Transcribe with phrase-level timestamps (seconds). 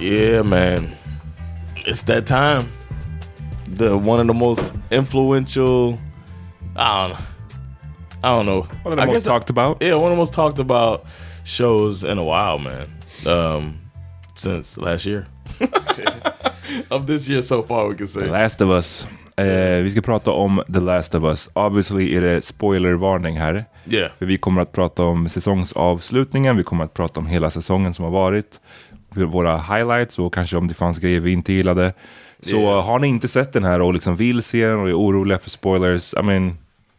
[0.00, 0.92] Yeah, man.
[1.86, 2.68] It's that time.
[3.66, 5.98] The one of the most influential
[6.76, 7.24] I don't know.
[8.22, 8.60] I don't know.
[8.82, 9.82] One of the I most talked about.
[9.82, 11.04] Yeah, one of the most talked about
[11.44, 12.88] shows in a while, man.
[13.26, 13.80] Um
[14.36, 15.26] since last year.
[16.90, 18.30] of this year so far we can The say.
[18.30, 19.06] Last of Us.
[19.36, 21.48] Eh, vi ska prata om The Last of Us.
[21.52, 23.64] Obviously är det spoilervarning här.
[23.86, 24.10] Yeah.
[24.18, 28.04] För vi kommer att prata om säsongsavslutningen, vi kommer att prata om hela säsongen som
[28.04, 28.60] har varit.
[29.24, 31.92] Våra highlights och kanske om det fanns grejer vi inte gillade.
[32.42, 32.84] Så Yeah.
[32.86, 35.50] har ni inte sett den här och liksom vill se den och är oroliga för
[35.50, 36.56] spoilers, I mean,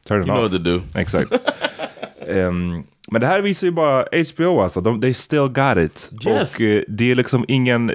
[0.07, 0.51] turn it You know off.
[0.51, 0.81] what to do.
[0.95, 1.33] Exakt.
[2.27, 6.11] Ehm, men det här visar ju bara HBO alltså, de, they still got it.
[6.27, 6.55] Yes.
[6.55, 7.91] Och eh, det är liksom ingen...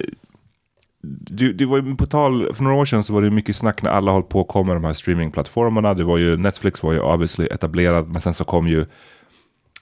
[1.02, 3.82] Det, det var ju på tal, för några år sedan så var det mycket snack
[3.82, 5.94] när alla höll på att komma de här streamingplattformarna.
[5.94, 8.86] Det var ju, Netflix var ju obviously etablerad, men sen så kom ju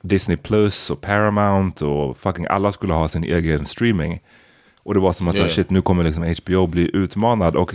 [0.03, 4.21] Disney Plus och Paramount och fucking alla skulle ha sin egen streaming.
[4.83, 5.49] Och det var som att Yeah.
[5.49, 7.75] shit, nu kommer liksom HBO bli utmanad och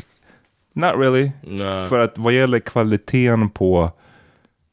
[0.73, 1.31] not really.
[1.41, 1.87] Nah.
[1.87, 3.91] För att vad gäller kvaliteten på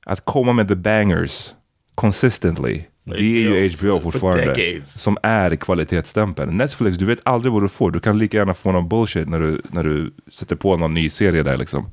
[0.06, 1.54] att komma med the bangers
[1.94, 2.82] consistently.
[3.04, 4.80] Det är ju HBO HBO for fortfarande.
[4.84, 6.56] Som är kvalitetsstämpeln.
[6.56, 7.90] Netflix, du vet aldrig vad du får.
[7.90, 11.08] Du kan lika gärna få någon bullshit när du, när du sätter på någon ny
[11.10, 11.90] serie där liksom.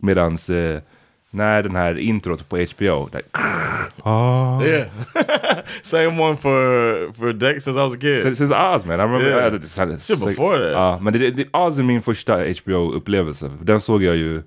[0.00, 0.80] Medans eh,
[1.30, 3.08] när den här introt på HBO.
[3.12, 3.22] Där,
[4.02, 4.62] ah.
[4.62, 4.86] Yeah.
[5.82, 8.22] Same one for for Dex since I was a kid.
[8.22, 9.54] Since, since Oz man, I remember Yeah.
[9.54, 10.72] uh, this had- Shit before that.
[10.72, 13.50] Ja, men det, det, Oz är min första HBO-upplevelse.
[13.62, 14.42] Den såg jag ju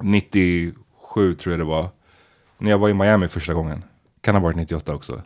[0.00, 1.88] 97 tror jag det var.
[2.58, 3.84] När jag var i Miami första gången.
[4.20, 5.22] Kan ha varit 98 också.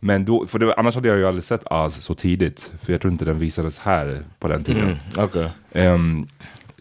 [0.00, 2.72] Men då, för det, annars hade jag ju aldrig sett Oz så tidigt.
[2.82, 4.96] För jag tror inte den visades här på den tiden.
[5.18, 5.48] Okay.
[5.72, 6.26] Ehm,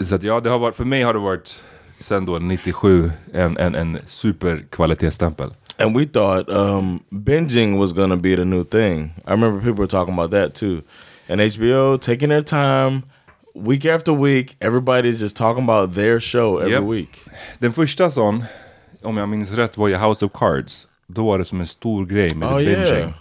[0.02, 1.64] så att ja, det har varit, för mig har det varit
[2.00, 5.54] sen då 97 en, en, en superkvalitetsstämpel.
[5.78, 9.14] And we thought um, binging was to be the new thing.
[9.28, 10.82] I remember people were talking about that too.
[11.30, 13.02] And HBO taking their time
[13.56, 14.56] week after week.
[14.60, 16.84] Everybody's just talking about their show every Yep.
[16.84, 17.10] week.
[17.60, 18.44] Den första sån,
[19.04, 20.88] om jag minns rätt, var ju House of Cards.
[21.08, 22.70] Då var det som en stor grej med Oh, binging.
[22.98, 23.12] yeah.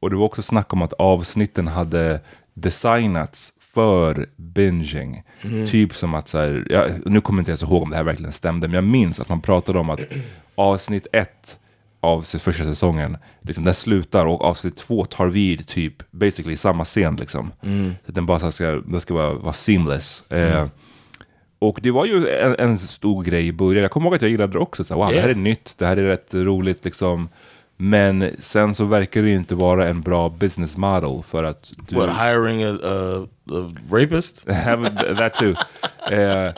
[0.00, 2.20] Och det var också snack om att avsnitten hade
[2.54, 5.22] designats för binging.
[5.42, 5.66] Mm.
[5.66, 8.02] Typ som att så här, ja, nu kommer jag inte ens ihåg om det här
[8.02, 10.00] verkligen stämde, men jag minns att man pratade om att
[10.54, 11.58] avsnitt ett
[12.00, 17.16] av första säsongen, liksom, den slutar och avsnitt två tar vid typ basically samma scen
[17.16, 17.52] liksom.
[17.62, 17.94] Mm.
[18.06, 20.30] Så den bara ska, den ska vara, vara seamless.
[20.30, 20.66] Eh,
[21.58, 23.82] och det var ju en, en stor grej i början.
[23.82, 24.84] Jag kommer ihåg att jag gillade det också.
[24.84, 27.28] Så wow, det här är nytt, det här är rätt roligt liksom.
[27.76, 31.96] Men sen så verkar det ju inte vara en bra business model för att du...
[31.96, 34.46] What, hiring a, a, a rapist?
[35.18, 35.54] That too.
[36.10, 36.52] Eh,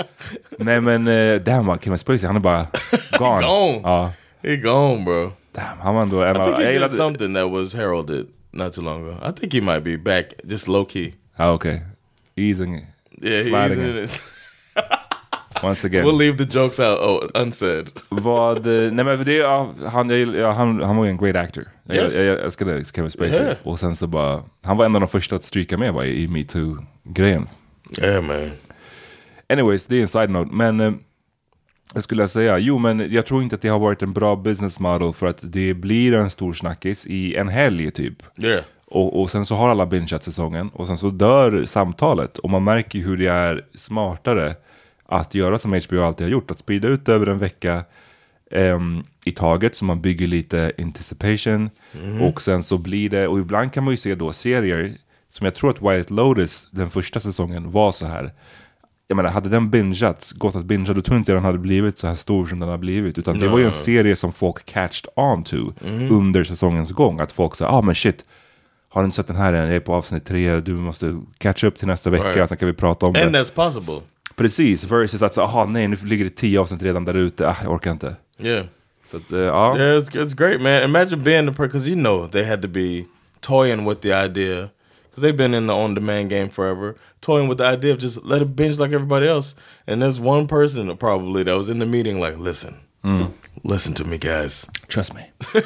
[0.59, 2.67] nej men, uh, damn Kevin Spacey, han är bara
[3.19, 3.41] gone.
[3.43, 3.81] Gone.
[3.83, 4.13] Ja,
[4.43, 5.33] He gone, bro.
[5.53, 8.73] damn, han var ändå en I think he did gillade- something that was heralded not
[8.73, 9.17] too long ago.
[9.29, 11.13] I think he might be back, just low key.
[11.37, 11.83] Ja, okej.
[12.37, 12.87] Easing,
[13.23, 14.23] Yeah, he's sliding in it.
[15.63, 16.05] once again.
[16.05, 17.91] We'll leave the jokes out oh, unsaid.
[18.09, 19.43] Vad, eh, nej men det,
[19.87, 21.65] han, jag, han, han var ju en great actor.
[21.85, 22.17] Jag, Yes.
[22.17, 23.35] jag, jag älskade Kevin Spacey.
[23.35, 23.57] Yeah.
[23.63, 26.29] Och sen så bara, han var en av de första att stryka med i, i
[26.29, 27.49] metoo-grejen.
[28.03, 28.51] Yeah, man.
[29.49, 30.51] Anyways, det är en side note.
[30.55, 30.93] Men eh,
[31.95, 34.81] jag skulle säga, jo men jag tror inte att det har varit en bra business
[34.81, 38.23] model för att det blir en stor snackis i en helg typ.
[38.39, 38.63] Yeah.
[38.91, 42.39] Och, och sen så har alla bingeat säsongen och sen så dör samtalet.
[42.39, 44.55] Och man märker hur det är smartare
[45.09, 46.51] att göra som HBO alltid har gjort.
[46.51, 47.85] Att sprida ut över en vecka
[48.51, 51.71] ehm, i taget så man bygger lite anticipation.
[52.23, 54.95] Och sen så blir det, och ibland kan man ju se då serier
[55.31, 58.33] som jag tror att White Lotus, den första säsongen, var så här.
[59.11, 61.99] Jag menar, hade den bingeats, gått att bingea, då tror jag inte den hade blivit
[61.99, 63.19] så här stor som den har blivit.
[63.19, 65.73] Utan det var ju en serie som folk catched on to
[66.11, 67.21] under säsongens gång.
[67.21, 68.25] Att folk sa, ah men shit,
[68.89, 69.67] har du inte sett den här än?
[69.67, 72.49] Jag är på avsnitt tre, du måste catch up till nästa vecka, Right.
[72.49, 73.43] sen kan vi prata om And det.
[73.43, 74.01] that's possible.
[74.39, 77.73] Precis, versus att aha nej, nu ligger det tio avsnitt redan där ute, ah, jag
[77.73, 78.17] orkar inte.
[78.39, 78.67] Yeah.
[79.05, 79.79] Så att, eh, ja.
[79.79, 80.83] Yeah, it's, it's great, man.
[80.83, 83.05] Imagine being the person, because you know they had to be
[83.41, 84.69] toying with the idea,
[85.11, 88.25] because they've been in the on demand game forever, toying with the idea of just
[88.25, 89.55] let it binge like everybody else.
[89.87, 92.75] And there's one person probably that was in the meeting like, listen,
[93.65, 94.67] listen to me, guys.
[94.89, 95.23] Trust me.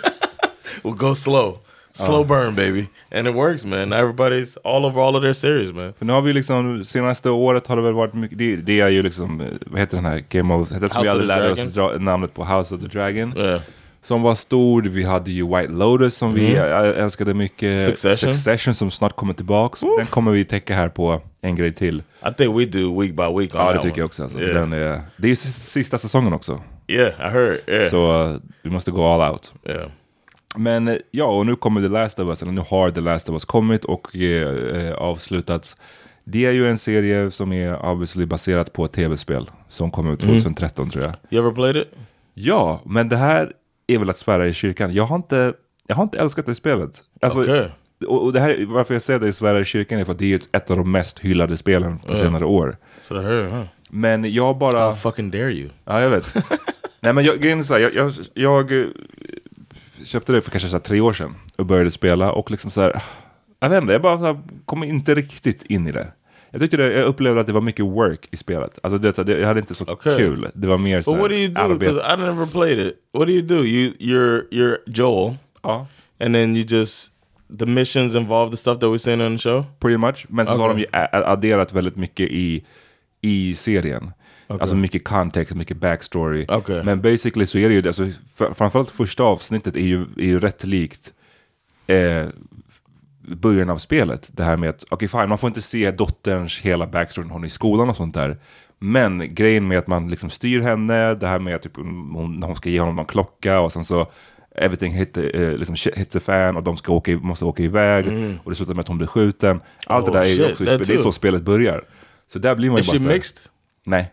[0.83, 1.61] We'll go slow.
[1.93, 2.87] Slow burn, baby.
[3.15, 3.93] And it works, man.
[3.93, 5.93] Everybody's all over all of their series, man.
[5.99, 8.89] För nu har vi liksom, senaste året har det väl varit mycket, det, det är
[8.89, 11.51] ju liksom, eh, vad heter den här Game of, det som House vi aldrig lärde
[11.53, 13.37] oss dra, namnet på, House of the Dragon.
[13.37, 13.61] Yeah.
[14.05, 17.63] Som var stor, vi hade ju White Lotus som vi ä- älskade mycket.
[17.69, 17.79] Mm.
[17.79, 18.35] Succession.
[18.35, 19.81] Succession som snart kommer tillbaks.
[19.99, 21.99] Den kommer vi täcka här på en grej till.
[21.99, 23.99] I think we do week by week Ja, det tycker one.
[24.01, 24.23] jag också.
[24.23, 24.55] Alltså, Yeah.
[24.55, 26.61] den är, det är ju sista säsongen också.
[26.89, 27.57] yeah, I heard.
[27.67, 27.89] Yeah.
[27.91, 29.53] Så eh, vi måste gå all out.
[29.69, 29.89] yeah.
[30.57, 33.29] Men eh, ja, och nu kommer The Last of Us, eller nu har The Last
[33.29, 35.77] of Us kommit och eh, eh, avslutats.
[36.25, 40.21] Det är ju en serie som är obviously baserat på ett tv-spel som kom ut
[40.21, 41.15] 2013 tror jag.
[41.31, 41.89] You ever played it?
[42.35, 43.53] Ja, men det här
[43.87, 44.95] är väl att svära i kyrkan.
[44.95, 45.55] Jag har inte,
[45.87, 47.03] jag har inte älskat det spelet.
[47.21, 47.69] Alltså, Okej.
[48.07, 50.33] och, det här, varför jag säger det i svära i kyrkan är för att det
[50.35, 52.77] är ett- av de mest hyllade spelen på senare år.
[53.11, 53.63] I heard, huh?
[53.91, 54.79] Men jag bara...
[54.81, 55.69] How fucking dare you?
[55.85, 56.35] Ja, jag vet.
[57.01, 58.71] Nej, men jag, grejen är så här, jag, jag, jag
[60.05, 63.03] köpte det för kanske så tre år sedan och började spela och liksom så här,
[63.61, 66.13] jag vet inte, jag bara så här, kom inte riktigt in i det.
[66.51, 68.79] Jag tyckte det, jag upplevde att det var mycket work i spelet.
[68.83, 70.17] Alltså det, det, jag hade inte så Okej.
[70.17, 70.49] kul.
[70.55, 71.79] Det var mer så But här, what do you do?
[71.79, 72.95] Because I never played it.
[73.13, 73.65] What do you do?
[73.65, 75.87] You you're you're Joel, Ja,
[76.21, 77.13] and then you just
[77.59, 79.65] the missions involve the stuff that we're saying on the show.
[79.81, 80.27] pretty much.
[80.29, 82.65] Men så har de ju adderat väldigt mycket i,
[83.21, 84.13] i serien.
[84.61, 86.45] Alltså mycket kontext, mycket backstory.
[86.49, 86.85] Okej.
[86.85, 88.05] Men basically så är det ju, alltså,
[88.39, 91.13] fr- framförallt första avsnittet är ju, är ju rätt likt
[91.87, 92.27] eh,
[93.29, 94.29] början av spelet.
[94.33, 97.43] Det här med att, okej fine, man får inte se dotterns hela backstory när hon
[97.43, 98.37] är i skolan och sånt där.
[98.79, 102.47] Men grejen med att man liksom styr henne, det här med att typ, hon, när
[102.47, 104.11] hon ska ge honom någon klocka och sen så
[104.55, 108.07] everything hit eh, liksom hit the fan och de ska åka, måste åka iväg
[108.45, 109.61] och det slutar med att hon blir skjuten.
[109.87, 111.85] Allt Oh, det där är ju också, det är så spelet börjar.
[112.27, 113.37] Så där blir man ju Is bara she mixed?
[113.85, 114.13] Nej.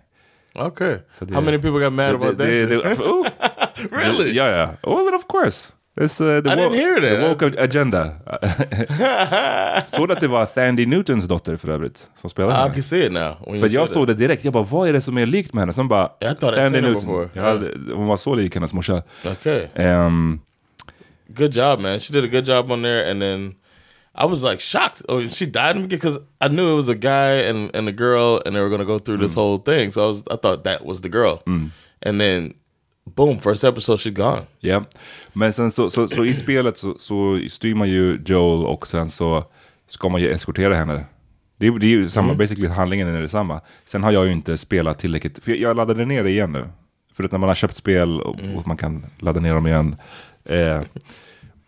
[0.56, 0.98] Okay.
[1.20, 2.48] det- How many people got mad about that?
[2.48, 3.02] Det- shit?
[3.02, 3.26] oh.
[3.92, 4.36] Really?
[4.36, 4.70] Ja.
[4.84, 5.68] Oh, but of course.
[6.02, 7.40] It's, uh, the I didn't hear that.
[7.40, 8.12] The woke agenda.
[9.88, 12.74] såg att det var Thandy Newtons dotter för övrigt som spelade I henne.
[12.74, 13.60] can see it now.
[13.60, 14.18] För jag såg that.
[14.18, 14.44] det direkt.
[14.44, 15.74] Jag bara, vad är det som är likt med henne?
[15.74, 17.30] Sen bara, Yeah, I her Newton.
[17.34, 19.02] Jag hade, hon var så lik hennes morsa.
[19.32, 19.68] Okay.
[19.76, 20.40] Ehm,
[21.28, 22.00] good job, man.
[22.00, 23.56] She did a good job on there, and then
[24.20, 25.02] I was like shocked.
[25.10, 28.56] Oh, she died because I knew it was a guy and and a girl, and
[28.56, 29.92] they were gonna go through this whole thing.
[29.92, 31.38] So I was I thought that was the girl,
[32.06, 32.54] and then
[33.16, 34.42] boom, first episode she gone.
[34.60, 34.84] Ja,
[35.34, 39.10] men sen så, så, så i spelet så, så styr man ju Joel och sen
[39.10, 39.44] så
[39.88, 41.06] ska man ju eskortera henne.
[41.58, 43.62] Det, är- det är ju samma, basically handlingen är detsamma.
[43.86, 46.66] Sen har jag ju inte spelat tillräckligt, för jag, jag laddade ner det igen nu.
[47.14, 49.96] För att när man har köpt spel och, och man kan ladda ner dem igen.
[50.46, 50.82] Eh,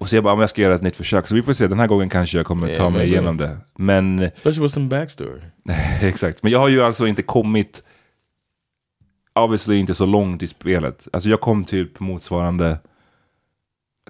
[0.02, 1.28] och så jag bara, om jag ska göra ett nytt försök.
[1.28, 3.58] Så vi får se, den här gången kanske jag kommer ta Ja, mig igenom det.
[3.78, 5.42] Men Especially with some backstory.
[6.02, 7.84] Exakt, men jag har ju alltså inte kommit
[9.36, 11.08] obviously inte så långt i spelet.
[11.14, 12.78] Alltså jag kom typ motsvarande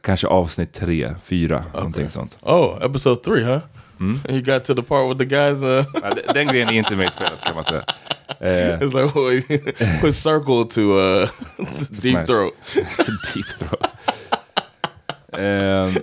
[0.04, 2.38] kanske avsnitt tre, fyra, någonting sånt.
[2.42, 3.60] Oh, episode three, huh?
[4.30, 5.64] You got to the part with the guys.
[5.64, 7.84] Uh, Ja, den- grejen är inte med i spelet kan man säga.
[8.40, 11.30] Eh, it's like wait, put circle to uh,
[11.90, 12.26] deep smash.
[12.26, 12.54] throat.
[13.06, 13.96] to deep throat.
[15.38, 15.94] Ehm,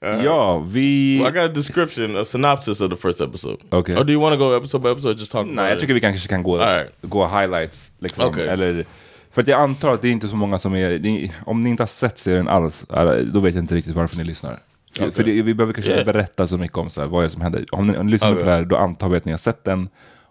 [0.24, 1.18] ja, vi...
[1.22, 3.56] Well, I got a description, a synopsis of the first episode.
[3.70, 3.94] Okay.
[3.96, 5.18] Or do you want to go episode by episode?
[5.18, 5.46] Just talk.
[5.46, 6.90] Nej, jag tycker vi kanske kan gå, Alright.
[7.02, 7.90] gå highlights.
[7.98, 8.48] Liksom, Okej.
[8.48, 8.86] eller,
[9.30, 10.98] för att jag antar att det är inte så många som är...
[10.98, 12.84] det- Om ni inte har sett serien alls,
[13.24, 14.58] då vet jag inte riktigt varför ni lyssnar.
[14.98, 16.04] För- För det, vi behöver kanske Yeah.
[16.04, 17.64] berätta så mycket om så här, vad är det som händer.
[17.72, 18.44] Om ni, om ni lyssnar på Okay.
[18.46, 19.88] det här, då antar vi att ni har sett den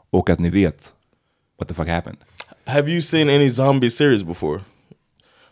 [0.09, 0.91] och att ni vet
[1.59, 2.17] what the fuck happened.
[2.65, 4.59] Have you seen any zombie series before?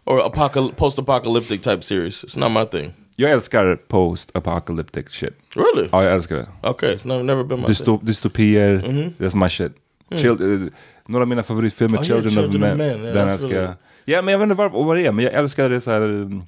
[0.06, 2.24] Or apocal- post-apocalyptic type series?
[2.24, 2.94] It's not my thing.
[3.16, 5.34] Jag älskar post-apocalyptic shit.
[5.56, 5.90] Really?
[5.92, 6.70] Ja, jag älskar det.
[6.70, 7.68] Okay, it's never, never been my thing.
[7.72, 8.78] Dystop, dystopier,
[9.20, 9.72] that's my shit.
[10.12, 10.72] Chil- eh,
[11.08, 12.02] några av mina favoritfilmer, Mm.
[12.04, 12.88] Oh, yeah, Children, of Children of Men.
[12.88, 13.74] Men, yeah, den älskar really- jag.
[14.06, 16.02] Ja, men jag vet inte varför, vad det är, men jag älskar det så här,
[16.02, 16.44] mm,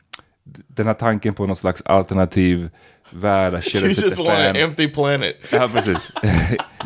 [0.67, 2.69] den här tanken på någon slags alternativ
[3.09, 3.63] värld.
[3.63, 5.35] Shit You just want an empty planet.
[5.51, 6.11] Ja, precis.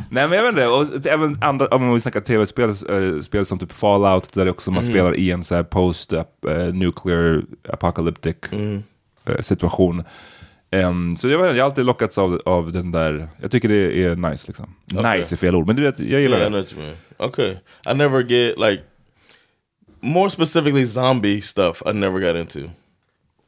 [0.09, 0.67] Nej, men jag vet inte.
[0.67, 4.71] Och även andra, om vi snackar tv-spel, äh, spel som typ Fallout, där det också
[4.71, 8.35] man spelar i en så här post-nuclear apocalyptic
[9.25, 10.03] eh, situation.
[10.71, 13.69] Ehm, så jag, vet, inte, jag har alltid lockats av, av den där, jag tycker
[13.69, 14.75] det är nice liksom.
[14.95, 15.17] Okej.
[15.17, 16.75] Nice är fel ord, men du vet, jag gillar Yeah, det.
[16.77, 16.95] mean.
[17.17, 17.55] Okay.
[17.91, 18.83] I never get like
[20.01, 22.69] more specifically zombie stuff I never got into.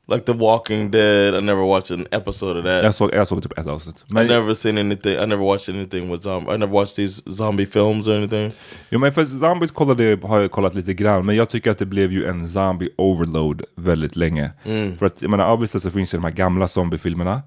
[0.07, 2.83] Like The Walking Dead, I never watched an episode of that.
[2.83, 4.05] Jag såg, jag såg typ ett avsnitt.
[4.09, 5.13] I never seen anything.
[5.13, 6.55] I never watched anything with zombie.
[6.55, 8.51] I never watched these zombie films or anything.
[8.89, 11.85] jo, men för Zombies kollade, har jag kollat lite grann, men jag tycker att det
[11.85, 14.51] blev ju en zombie overload väldigt länge.
[14.99, 17.41] För att, jag menar, obviously så finns ju de här gamla zombiefilmerna.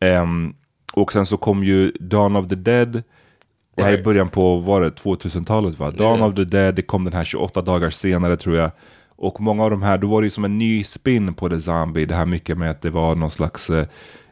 [0.00, 0.54] Ehm,
[0.92, 3.02] och sen så kom ju Dawn of the Dead,
[3.76, 5.90] det här är i början på, var det 2000-talet va?
[5.90, 6.28] Dawn Yeah.
[6.28, 8.70] of the Dead, det kom den här 28 dagar senare tror jag.
[9.18, 11.60] Och många av de här, då var det ju som en ny spin på The
[11.60, 12.04] Zombie.
[12.04, 13.86] Det här mycket med att det var någon slags eh,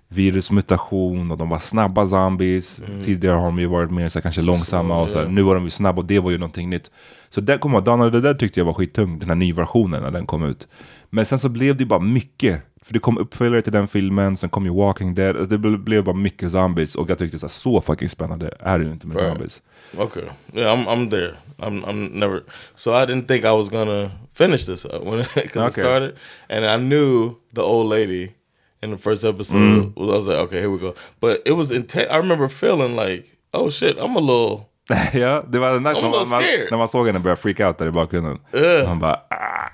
[0.09, 2.81] virusmutation och de var snabba zombies.
[3.05, 5.29] Tidigare har de ju varit mer så här, kanske långsamma och så här.
[5.29, 6.91] Nu var de ju snabba och det var ju någonting nytt.
[7.31, 10.03] Så den kom ihåg, Dawn of the Dead tyckte jag var skittung, den här nyversionen
[10.03, 10.69] när den kom ut.
[11.11, 12.63] Men sen så blev det ju bara mycket.
[12.83, 15.37] För det kom uppföljare till den filmen, sen kom ju Walking Dead.
[15.37, 18.51] och Det ble- blev bara mycket zombies och jag tyckte så, här, så fucking spännande
[18.61, 19.33] är det ju inte med Right.
[19.33, 19.63] zombies.
[19.99, 20.29] Okay.
[20.53, 21.37] Yeah, I'm I'm there.
[21.59, 22.43] I'm I'm never.
[22.77, 25.81] So I didn't think I was gonna finish this up when because Okay.
[25.81, 26.17] it started,
[26.49, 28.35] and I knew the old lady
[28.83, 29.57] in the first episode.
[29.59, 29.93] Mm.
[29.97, 30.95] I was like, okay, here we go.
[31.21, 32.09] But it was intense.
[32.11, 34.69] I remember feeling like, oh shit, I'm a little.
[35.15, 36.69] ja, det var nice när man, little man, scared.
[36.71, 38.39] när man såg henne börja freak out där i bakgrunden.
[38.53, 38.87] Ugh.
[38.89, 39.71] Man bara, ah.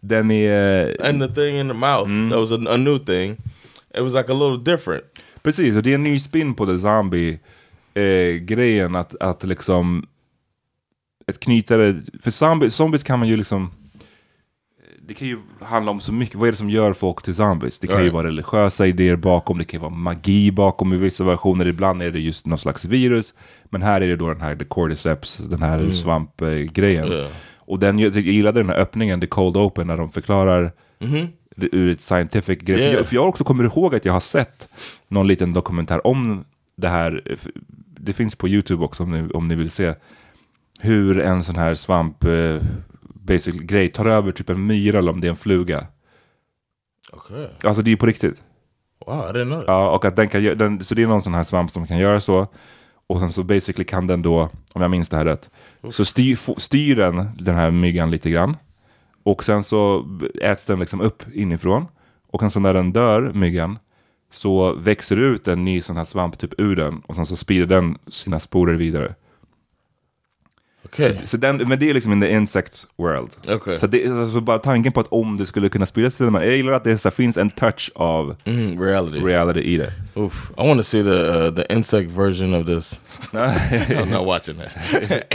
[0.00, 0.96] Den är...
[1.04, 2.30] And the thing in the mouth, Mm.
[2.30, 3.36] that was a, a new thing.
[3.94, 5.04] It was like a little different.
[5.42, 6.78] Precis, och det är en ny spin på the
[7.94, 8.96] zombie-grejen.
[8.96, 10.06] att, att liksom...
[11.26, 12.02] Ett knytare...
[12.22, 13.70] För zombie, zombies kan man ju liksom...
[15.08, 16.34] Det kan ju handla om så mycket.
[16.34, 17.78] Vad är det som gör folk till zombies?
[17.78, 21.24] Det kan ju vara religiösa idéer bakom, det kan ju vara magi bakom i vissa
[21.24, 21.66] versioner.
[21.66, 23.34] Ibland är det just någon slags virus.
[23.64, 27.08] Men här är det då den här the cordyceps, den här svampgrejen.
[27.12, 27.28] Yeah.
[27.56, 30.72] Och den, jag gillade den här öppningen, the cold open, när de förklarar
[31.56, 32.76] det ur ett scientific grej.
[32.76, 32.94] För, Yeah.
[32.94, 34.68] jag, för jag också kommer ihåg att jag har sett
[35.08, 36.44] någon liten dokumentär om
[36.80, 37.38] det här.
[38.00, 39.94] Det finns på YouTube också om ni, om ni vill se.
[40.80, 42.56] Hur en sån här svamp eh,
[43.14, 45.86] basic grej tar över typ en myra eller om det är en fluga.
[47.12, 47.46] Okay.
[47.64, 48.42] Alltså det är på riktigt.
[49.06, 49.64] Wow, I didn't.
[49.66, 51.98] Ja, och att den kan, den, så det är någon sån här svamp som kan
[51.98, 52.46] göra så.
[53.06, 55.50] Och sen så basically kan den då, om jag minns det här rätt,
[55.90, 58.56] så styr, styr den den här myggan lite grann.
[59.22, 60.06] Och sen så
[60.42, 61.86] äts den liksom upp inifrån.
[62.28, 63.78] Och sen så när den dör, myggan,
[64.30, 67.02] så växer det ut en ny sån här svamp typ ur den.
[67.06, 69.14] Och sen så sprider den sina sporer vidare.
[70.84, 71.14] Okay.
[71.24, 73.30] Så den, men det är liksom in the insect world.
[73.48, 73.78] Okay.
[73.78, 76.56] Så det, alltså bara tanken på att om det skulle kunna spridas till man, jag
[76.56, 79.18] gillar att det så finns en touch av Mm, reality.
[79.18, 79.92] reality i det.
[80.14, 80.50] Oof.
[80.58, 83.00] I want to see the uh, the insect version of this.
[83.32, 84.76] I'm not watching that.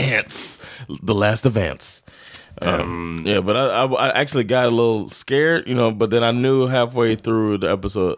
[0.00, 0.58] ants,
[1.06, 2.02] the last of ants.
[2.62, 5.90] Um, yeah, but I, I, I actually got a little scared, you know.
[5.90, 8.16] But then I knew halfway through the episode,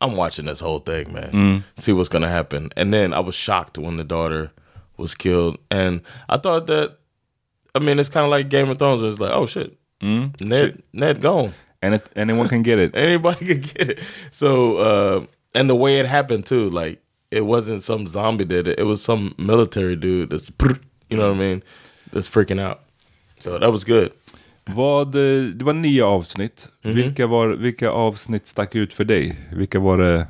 [0.00, 1.30] I'm watching this whole thing, man.
[1.76, 2.70] See what's gonna happen.
[2.76, 4.50] And then I was shocked when the daughter
[4.96, 6.98] was killed, and I thought that.
[7.74, 9.02] I mean, it's kind of like Game of Thrones.
[9.02, 9.76] It's like, oh shit,
[10.40, 11.52] Ned, Ned gone.
[11.82, 12.94] And it, anyone can get it.
[12.96, 13.98] Anybody can get it.
[14.30, 18.78] So, uh, and the way it happened too, like it wasn't some zombie did it.
[18.78, 20.50] It was some military dude that's,
[21.10, 21.62] you know what I mean,
[22.12, 22.82] that's freaking out.
[23.40, 24.14] So that was good.
[24.66, 26.68] Vad, eh, det var nio avsnitt.
[26.84, 26.94] Mhm.
[26.94, 29.36] Vilka, var, vilka avsnitt stack ut för dig?
[29.52, 30.26] Vilka var det?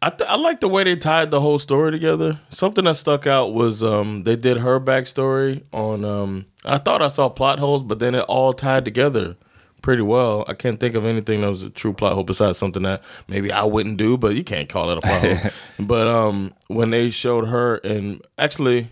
[0.00, 2.36] I th- I like the way they tied the whole story together.
[2.48, 6.04] Something that stuck out was um, they did her backstory on.
[6.04, 9.36] Um, I thought I saw plot holes, but then it all tied together
[9.82, 10.44] pretty well.
[10.48, 13.50] I can't think of anything that was a true plot hole besides something that maybe
[13.52, 15.50] I wouldn't do, but you can't call it a plot hole.
[15.86, 18.90] But um, when they showed her and actually.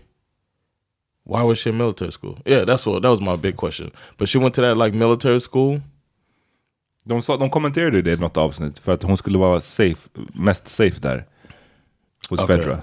[1.31, 2.37] Why was she in military school?
[2.45, 3.91] Yeah, that's what that was my big question.
[4.17, 5.79] But she went to that like military school.
[7.07, 10.67] De, sa, de kommenterade det i något avsnitt för att hon skulle vara safe, mest
[10.67, 11.25] safe där.
[12.29, 12.57] Hos Okay.
[12.57, 12.81] Fedra.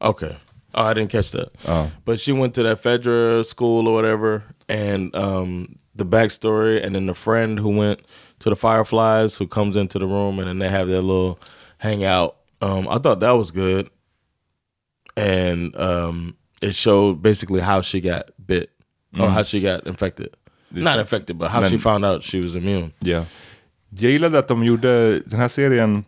[0.00, 0.34] Okay.
[0.74, 1.52] Oh, I didn't catch that.
[1.68, 1.86] Oh.
[2.04, 7.06] But she went to that Fedra school or whatever, and um, the backstory, and then
[7.06, 8.00] the friend who went
[8.40, 11.38] to the Fireflies who comes into the room, and then they have their little
[11.78, 12.36] hangout.
[12.60, 13.88] Um, I thought that was good,
[15.16, 18.66] and um, it showed basically how she got bit
[19.18, 20.28] or how she got infected.
[20.68, 22.90] Not infected, but how Men- she found out she was immune.
[22.98, 23.24] Ja.
[23.88, 26.04] Jag gillade att de gjorde den här serien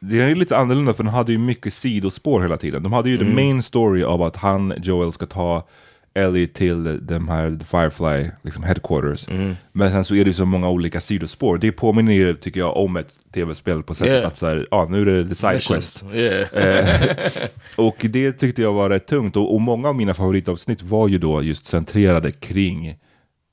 [0.00, 2.82] det är lite annorlunda för den hade ju mycket sidospår hela tiden.
[2.82, 5.68] De hade ju the main story av att han, Joel, ska ta
[6.14, 9.28] Ellie till de här the Firefly liksom headquarters.
[9.72, 11.58] Men sen så är det ju så många olika sidospår.
[11.58, 14.26] Det påminner ju, tycker jag, om ett tv-spel på sättet Yeah.
[14.26, 16.02] att så här, ja, nu är det the side quest.
[16.02, 16.14] Missions.
[16.14, 17.28] Yeah.
[17.76, 19.36] Och det tyckte jag var rätt tungt.
[19.36, 22.96] Och, och många av mina favoritavsnitt var ju då just centrerade kring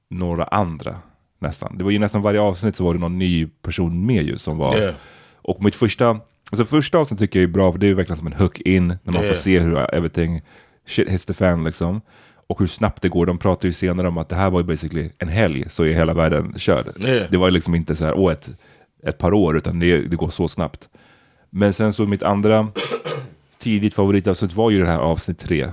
[0.09, 0.95] några andra.
[1.39, 1.77] Nästan.
[1.77, 4.57] Det var ju nästan varje avsnitt så var det någon ny person med ju som
[4.57, 4.77] var...
[4.77, 4.95] Yeah.
[5.43, 6.19] Och mitt första,
[6.51, 8.87] alltså första avsnitt tycker jag är bra, för det är verkligen som en hook in,
[8.87, 10.41] när man får se hur everything
[10.87, 12.01] shit hits the fan liksom.
[12.51, 13.25] Och hur snabbt det går.
[13.25, 15.93] De pratar ju senare om att det här var ju basically en helg så är
[15.93, 16.85] hela världen körd.
[17.05, 17.31] Yeah.
[17.31, 18.49] Det var ju liksom inte så här, åh, ett,
[19.07, 20.89] ett par år, utan det, det går så snabbt.
[21.49, 22.67] Men sen så mitt andra
[23.59, 25.65] tidigt favoritavsnitt var ju det här avsnitt tre.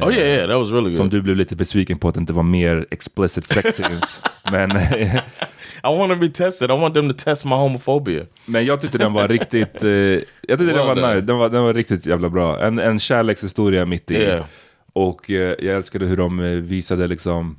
[0.00, 0.96] Oh yeah, yeah, that was really good.
[0.96, 4.22] Som du blev lite besviken på att det inte var mer explicit sex scenes.
[4.52, 4.70] Men,
[5.84, 6.70] I want to be tested.
[6.70, 8.22] I want them to test my homophobia.
[8.46, 10.22] men jag tyckte den var riktigt, eh, jag
[10.58, 11.14] tyckte den, Well var done.
[11.14, 11.26] nice.
[11.26, 12.60] den, var, den var riktigt jävla bra.
[12.66, 14.14] En, en kärlekshistoria mitt i.
[14.14, 14.44] Yeah.
[14.92, 17.56] Och eh, jag älskade hur de eh, visade liksom,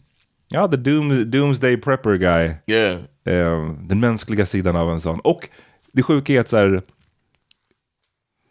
[0.50, 2.52] ja, the doom, doomsday prepper guy.
[2.68, 2.98] Yeah.
[3.26, 5.20] Eh, den mänskliga sidan av en sån.
[5.20, 5.50] Och
[5.92, 6.82] det sjuka är att så här,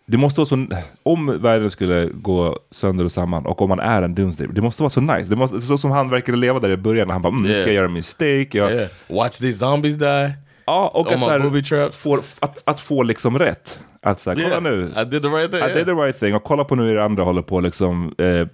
[0.07, 0.67] det måste vara så,
[1.03, 4.83] om världen skulle gå sönder och samman och om man är en doomsday, det måste
[4.83, 5.31] vara så nice.
[5.31, 7.49] Det måste, så som han verkade leva där i början, när han bara, mm, nu
[7.49, 7.69] ska Yeah.
[7.69, 8.55] jag göra min steak.
[8.55, 8.89] Jag, Yeah.
[9.09, 10.33] Watch these zombies die.
[10.67, 13.81] Ja, och att, här, får, att, att få liksom rätt.
[14.03, 14.63] Att så här, kolla Yeah.
[14.63, 15.61] nu, I did the right thing.
[15.71, 16.35] I did the right thing.
[16.35, 18.47] Och kolla på nu hur andra håller på liksom, eh,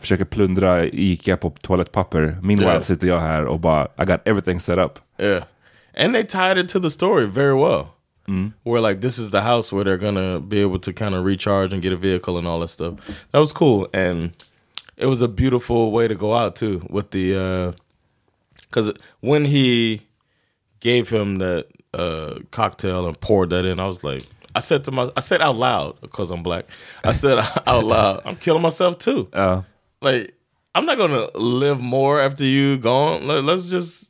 [0.00, 2.38] försöker plundra Ica på toalettpapper.
[2.42, 2.82] Meanwhile Yeah.
[2.82, 4.98] sitter jag här och bara, I got everything set up.
[5.18, 5.42] Yeah.
[5.96, 7.84] And they tied it to the story very well.
[8.62, 11.72] Where like this is the house where they're gonna be able to kind of recharge
[11.72, 12.94] and get a vehicle and all that stuff.
[13.32, 14.30] That was cool, and
[14.98, 17.72] it was a beautiful way to go out too with the
[18.70, 20.02] because when he
[20.80, 24.22] gave him that uh, cocktail and poured that in, I was like,
[24.54, 26.66] I said to my, I said out loud because I'm black.
[27.04, 29.28] I said out loud, I'm killing myself too.
[29.32, 29.62] Ja.
[30.02, 30.30] Like
[30.74, 33.26] I'm not gonna live more after you gone.
[33.26, 34.04] Let, let's just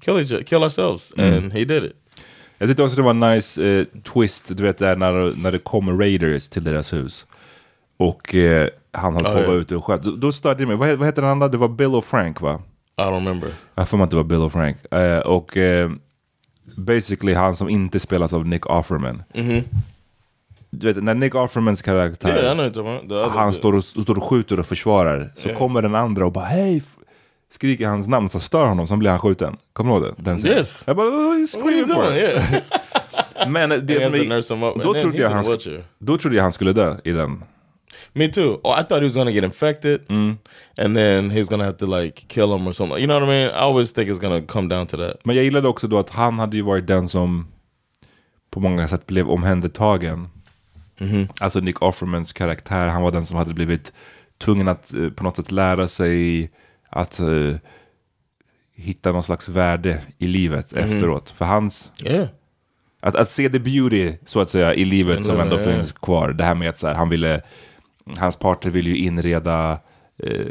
[0.00, 1.92] kill each other, kill ourselves, and he did it.
[2.58, 5.58] Jag tyckte också det var en nice eh, twist, du vet där när, när det
[5.58, 7.26] kommer raiders till deras hus.
[7.96, 10.02] Och eh, han höll på att vara ute och sköt.
[10.02, 11.48] Då, då störde det mig, vad, vad heter den andra?
[11.48, 12.62] Det var Bill och Frank va?
[12.98, 13.50] I don't remember.
[13.74, 14.92] Jag mig att det var Bill och Frank.
[14.92, 15.90] Eh, och eh,
[16.76, 19.22] basically han som inte spelas av Nick Offerman.
[20.70, 22.28] Du vet, när Nick Offermans karaktär.
[22.28, 23.52] Yeah, other han dude.
[23.58, 25.32] står och, står och skjuter och försvarar.
[25.36, 26.82] Så kommer den andra och bara hej!
[27.50, 29.56] Skriker hans namn så stör honom, så blir han skjuten.
[29.72, 30.22] Kommer du ihåg det?
[30.22, 30.58] Den scenen.
[30.58, 30.84] Yes.
[30.86, 32.12] Jag bara, What are you screaming for.
[32.12, 32.62] Yeah.
[33.48, 35.44] Men det som är, då, trodde jag han,
[35.98, 37.44] då trodde jag han skulle dö i den.
[38.12, 38.60] Me too.
[38.64, 42.26] Oh, I thought he was gonna get infected, and then he's gonna have to like
[42.28, 42.98] kill him or something.
[42.98, 43.48] You know what I mean?
[43.48, 45.16] I always think it's gonna come down to that.
[45.24, 47.46] Men jag gillade också då att han hade ju varit den som
[48.50, 50.28] på många sätt blev omhändertagen.
[51.40, 53.92] Alltså Nick Offermans karaktär, han var den som hade blivit
[54.38, 56.50] tvungen att eh, på något sätt lära sig
[56.90, 57.54] att eh,
[58.74, 61.30] hitta någon slags värde i livet efteråt.
[61.30, 62.28] För hans, Yeah.
[63.00, 66.32] att, att se the beauty så att säga i livet som ändå finns kvar.
[66.32, 67.40] Det här med att så här, han ville,
[68.18, 69.78] hans partner ville ju inreda
[70.22, 70.46] eh,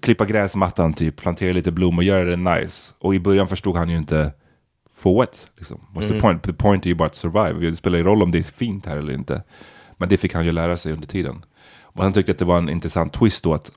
[0.00, 2.92] klippa gräsmattan typ, plantera lite blommor, göra det nice.
[2.98, 4.32] Och i början förstod han ju inte
[4.94, 5.46] for what?
[5.58, 5.80] Liksom.
[5.94, 6.42] What's the point?
[6.42, 7.70] The point är ju bara att survive.
[7.70, 9.42] Det spelar ju roll om det är fint här eller inte.
[10.02, 11.44] Men det fick han ju lära sig under tiden.
[11.82, 13.70] Och han tyckte att det var en intressant twist då att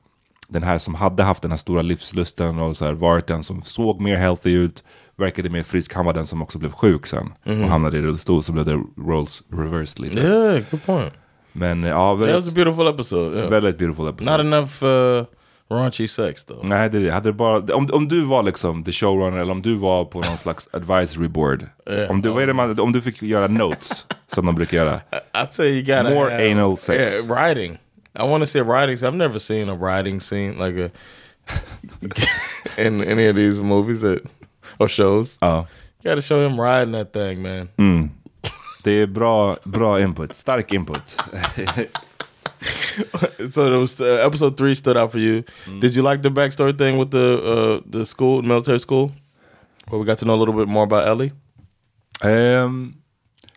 [0.47, 3.63] den här som hade haft den här stora livslusten och så här, varit den som
[3.63, 4.83] såg mer healthy ut,
[5.15, 7.33] verkade mer frisk, han var den som också blev sjuk sen.
[7.43, 10.21] Och hamnade i rullstol så blev det roles reversed lite.
[10.21, 11.13] Yeah, good point.
[11.51, 13.37] Men ja, That was a väldigt, beautiful episode.
[13.37, 13.49] Yeah.
[13.49, 14.43] väldigt beautiful episode.
[14.43, 15.25] Not enough uh,
[15.69, 16.69] raunchy sex though.
[16.69, 17.11] Nej, det är det.
[17.11, 20.21] Hade det bara, om, om du var liksom the showrunner eller om du var på
[20.21, 21.65] någon slags advisory board.
[21.89, 22.11] Yeah.
[22.11, 25.01] om, du, vad är det man, om du fick göra notes, som de brukar göra.
[25.33, 27.15] I'd say you gotta More have, anal sex.
[27.15, 27.77] Yeah, writing.
[28.19, 28.97] I want to a writing.
[28.97, 30.89] I've never seen a writing scene like a
[32.81, 34.21] in any of these movies that
[34.79, 35.37] or shows.
[35.41, 35.65] Ja.
[36.03, 37.69] You got to show him riding that thing, man.
[38.85, 41.17] Det är bra, bra input, stark input.
[43.49, 45.43] so it was uh, episode three stood out for you.
[45.79, 49.11] Did you like the backstory thing with the uh, the school, military school,
[49.89, 51.31] where we got to know a little bit more about Ellie?
[52.23, 52.93] Ehm,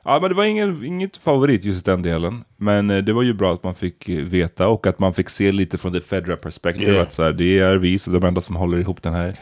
[0.05, 2.45] ja, men det var ingen, inget favorit just den delen.
[2.57, 5.29] Men eh, det var ju bra att man fick eh, veta och att man fick
[5.29, 6.89] se lite från the Fedra perspektiv.
[6.89, 7.03] Yeah.
[7.03, 9.37] Att så här, det är vi, så de enda som håller ihop den här,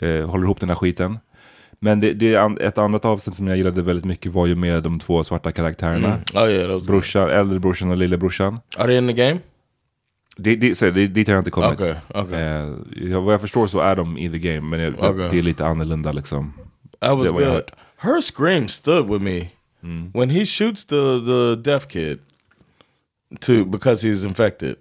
[0.00, 1.18] eh, håller ihop den här skiten.
[1.78, 4.82] Men det, det är ett annat avsnitt som jag gillade väldigt mycket var ju med
[4.82, 6.18] de två svarta karaktärerna.
[6.34, 8.58] Oh yeah, Brorsan, äldre brorsan och lillebrorsan.
[8.78, 9.38] Are they in the game?
[10.36, 11.72] Det, det, så, det, dit har jag inte kommit.
[11.72, 12.42] Okej, okej.
[12.42, 12.74] Eh,
[13.10, 15.28] jag, vad jag förstår så är de i the game, men jag, Okej.
[15.30, 16.52] det är lite annorlunda liksom.
[17.00, 17.70] That was good.
[17.96, 19.48] Her scream stood with me
[20.14, 22.18] when he shoots the the deaf kid
[23.40, 24.76] to because he's infected.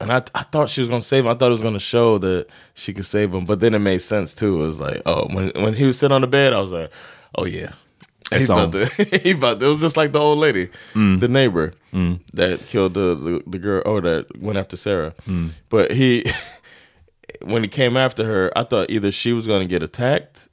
[0.00, 1.30] And I, I thought she was gonna save him.
[1.30, 4.00] I thought it was gonna show that she could save him, but then it made
[4.00, 4.62] sense too.
[4.62, 6.90] It was like, oh, when when he was sitting on the bed, I was like,
[7.36, 7.72] oh yeah,
[8.30, 9.04] he's It's about to.
[9.22, 9.58] he about.
[9.58, 11.18] To, it was just like the old lady, mm.
[11.18, 12.20] the neighbor mm.
[12.32, 15.14] that killed the, the the girl or that went after Sarah.
[15.26, 15.50] Mm.
[15.68, 16.24] But he,
[17.42, 20.48] when he came after her, I thought either she was gonna get attacked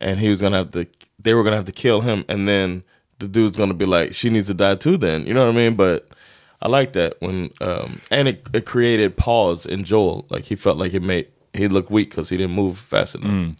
[0.00, 0.86] and he was gonna have to
[1.18, 2.82] they were gonna have to kill him and then
[3.18, 5.56] the dude's gonna be like she needs to die too then you know what i
[5.56, 6.08] mean but
[6.66, 10.78] i like that when um and it, it created pause in joel like he felt
[10.84, 13.54] like it made he looked weak because he didn't move fast enough Mm.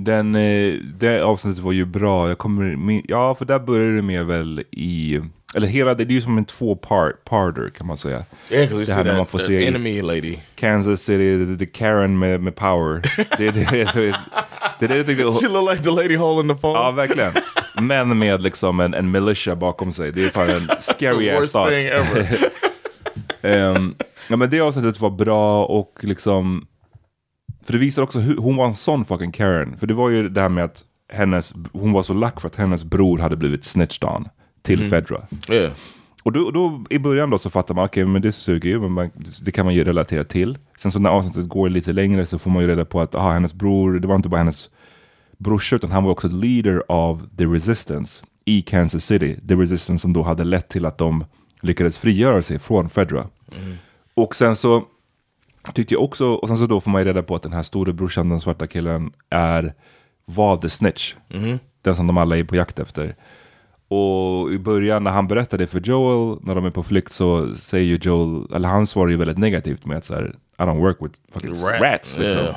[0.00, 2.28] Den, eh, det avsnittet var ju bra.
[2.28, 5.20] Jag kommer, min- ja, för där började det med väl i...
[5.54, 8.24] Eller hela, det är ju som en två-parter kan man säga.
[8.50, 12.56] yeah Det här när man får se enemy lady Kansas City, the, Karen med, med
[12.56, 13.02] power.
[13.38, 14.14] Det, det, det,
[14.80, 17.32] det, det, det she looked like the lady holding the phone Ja, verkligen.
[17.80, 20.12] Men med liksom en, en militia bakom sig.
[20.12, 21.70] Det är fan en scary the ass worst thought.
[21.70, 22.50] thing ever
[23.42, 23.94] Ehm,
[24.28, 26.66] ja, men det avsnittet var bra och liksom...
[27.66, 29.76] För det visar också hur hon var en sån fucking Karen.
[29.76, 32.56] För det var ju det här med att hennes, hon var så lack för att
[32.56, 34.28] hennes bror hade blivit snitched on
[34.76, 35.22] till Fedra.
[35.50, 35.72] yeah
[36.28, 38.92] Och då, då i början då så fattar man, okej men det suger ju, men
[38.92, 39.10] man,
[39.44, 40.58] det kan man ju relatera till.
[40.78, 43.32] Sen så när avsnittet går lite längre så får man ju reda på att aha,
[43.32, 44.70] hennes bror, det var inte bara hennes
[45.38, 49.40] brorsa utan han var också leader of the resistance i Kansas City.
[49.48, 51.24] The resistance som då hade lett till att de
[51.60, 53.26] lyckades frigöra sig från Fedra.
[54.14, 54.84] Och sen så
[55.74, 57.62] tyckte jag också, och sen så då får man ju reda på att den här
[57.62, 59.74] storebrorsan, den svarta killen, är,
[60.24, 61.14] var the snitch.
[61.82, 63.14] Den som de alla är på jakt efter.
[63.88, 67.84] Och i början när han berättade för Joel, när de är på flykt så säger
[67.86, 70.96] ju Joel, eller han svarar ju väldigt negativt med att så här, I don't work
[71.00, 71.80] with fucking Rat.
[71.80, 72.18] rats.
[72.18, 72.40] Liksom.
[72.40, 72.56] Yeah.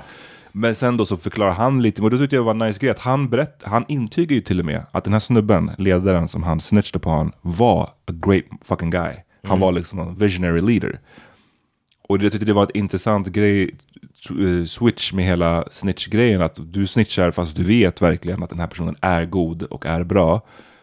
[0.52, 2.92] Men sen då så förklarar han lite, och det tyckte jag var en nice grej,
[2.92, 6.44] att han, berätt, han intygar ju till och med att den här snubben, ledaren som
[6.44, 9.14] han snitchade på han, var a great fucking guy.
[9.44, 11.00] Han var liksom en visionary leader.
[12.08, 13.76] Och jag tyckte det var ett intressant grej,
[14.30, 16.42] eh, switch med hela snitch-grejen.
[16.42, 20.04] Att du snitchar fast du vet verkligen att den här personen är god och är
[20.04, 20.42] bra.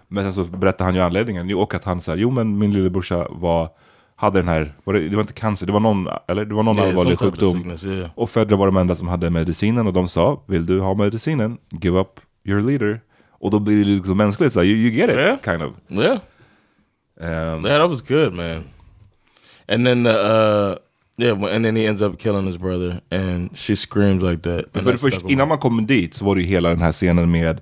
[0.09, 1.55] Men sen så berättar han ju anledningen.
[1.55, 3.68] Och att han säger, jo men min lillebrorsa var,
[4.16, 6.62] hade den här, var det, det var inte cancer, det var någon, eller det var
[6.62, 7.53] någon Yeah, allvarlig of sjukdom.
[7.57, 8.11] sickness, yeah.
[8.14, 11.59] Och Fedra var de enda som hade medicinen och de sa, vill du ha medicinen,
[11.83, 13.01] give up your leader.
[13.40, 15.38] Och då blir det liksom mänskligt, så you, you get it, Yeah.
[15.44, 15.73] kind of.
[15.88, 16.18] yeah
[17.21, 18.64] Um, Yeah, that was good, man.
[19.68, 20.77] And then the uh
[21.21, 24.64] yeah, and then he ends up killing his brother, and she screams like that.
[24.85, 27.31] För det with innan man kommer dit så var det ju hela den här scenen
[27.31, 27.61] med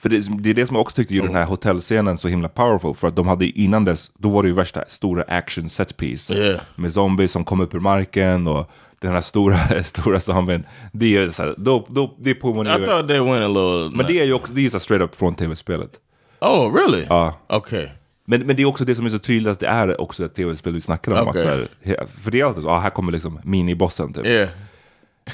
[0.00, 2.48] för det, det är det som jag också tyckte gjorde den här hotellscenen så himla
[2.48, 2.94] powerful.
[2.94, 6.34] För att de hade innan dess, då var det ju värsta stora action set piece.
[6.34, 6.60] Yeah.
[6.76, 10.64] Med zombies som kom upp ur marken och den här stora, stora zombien.
[10.92, 12.86] Det är så här, då, då, det påminner I ju...
[12.86, 13.96] thought they went a little.
[13.96, 15.90] Men det är ju också, det är så straight up från tv-spelet.
[16.40, 17.06] oh, really?
[17.08, 17.38] Ja.
[17.48, 17.88] Okay.
[18.24, 20.34] Men, men det är också det som är så tydligt att det är också ett
[20.34, 21.28] tv-spel vi snackar om.
[21.28, 21.40] Okej.
[21.40, 24.26] Att här, för det är alltid så, ah, här kommer liksom minibossen typ.
[24.26, 24.48] Yeah.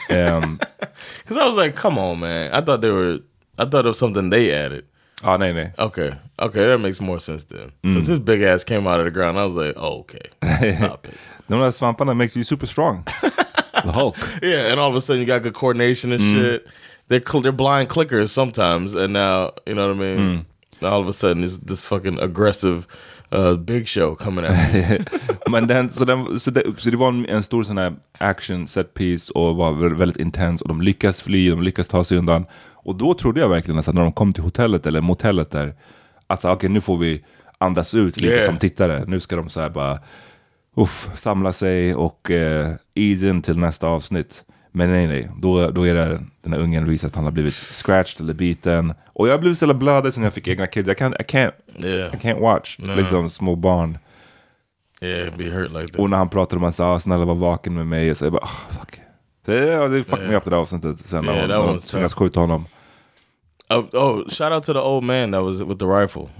[0.08, 0.58] Ehm,
[1.22, 2.52] Because I was like, come on, man.
[2.52, 3.18] I thought they were.
[3.58, 4.84] I thought it was something they added.
[5.22, 5.72] Oh, nej nej.
[5.78, 6.10] Okay.
[6.38, 7.70] Okay, that makes more sense then.
[7.82, 9.38] Because his big ass came out of the ground.
[9.38, 10.76] I was like, oh, okay.
[10.76, 11.14] Stop it.
[11.46, 13.04] De där svamparna makes you super strong.
[13.84, 14.16] The Hulk.
[14.42, 16.34] Yeah, and all of a sudden you got good coordination and Mm.
[16.42, 16.66] shit.
[17.08, 20.18] They're cl- they're blind clickers sometimes, and now you know what I mean.
[20.18, 20.44] Mm.
[20.92, 22.86] All of a sudden, it's this fucking aggressive
[23.32, 24.98] uh, big show coming you.
[25.50, 28.66] Men den, så, den, så, det, så det var en, en stor sån här action
[28.66, 32.18] set piece och var vä- väldigt intens och de lyckas fly, de lyckas ta sig
[32.18, 32.46] undan.
[32.84, 35.74] Och då trodde jag verkligen att när de kom till hotellet eller motellet där,
[36.26, 37.24] att så, okej nu får vi
[37.58, 38.46] andas ut lite Yeah.
[38.46, 39.04] som tittare.
[39.06, 39.98] Nu ska de så här bara
[40.76, 44.44] uff, samla sig och eh, ease in till nästa avsnitt.
[44.72, 47.54] Men nej, nej, då, då är det den här ungen visar att han har blivit
[47.54, 48.94] scratched eller biten.
[49.06, 50.88] Och jag blev så jävla blödig sen jag fick egna kids.
[50.88, 51.52] I can't, I can't,
[51.84, 52.14] Yeah.
[52.14, 53.98] I can't watch liksom små barn.
[55.00, 55.96] yeah, be hurt like that.
[56.00, 58.44] Och när han pratade om att ah, snälla var vaken med mig, så jag bara,
[58.44, 59.00] oh, fuck.
[59.44, 62.08] Det, ja, det fuckade mig upp det där avsnittet sen Yeah, när, de tough.
[62.08, 62.64] skjuta honom.
[63.70, 66.30] Oh, oh, shout out to the old man that was with the rifle.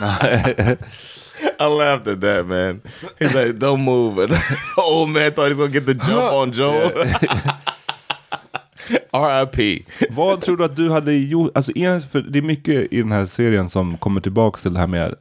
[0.00, 2.80] I laughed at that man.
[3.18, 6.52] He's like, "Don't move," and the old man thought he's gonna get the jump on
[6.52, 6.92] Joel.
[9.12, 9.84] R.I.P.
[10.10, 11.50] Vad tror du att du hade gjort?
[11.56, 14.78] Alltså, en- för det är mycket i den här serien som kommer tillbaka till det
[14.80, 15.14] här med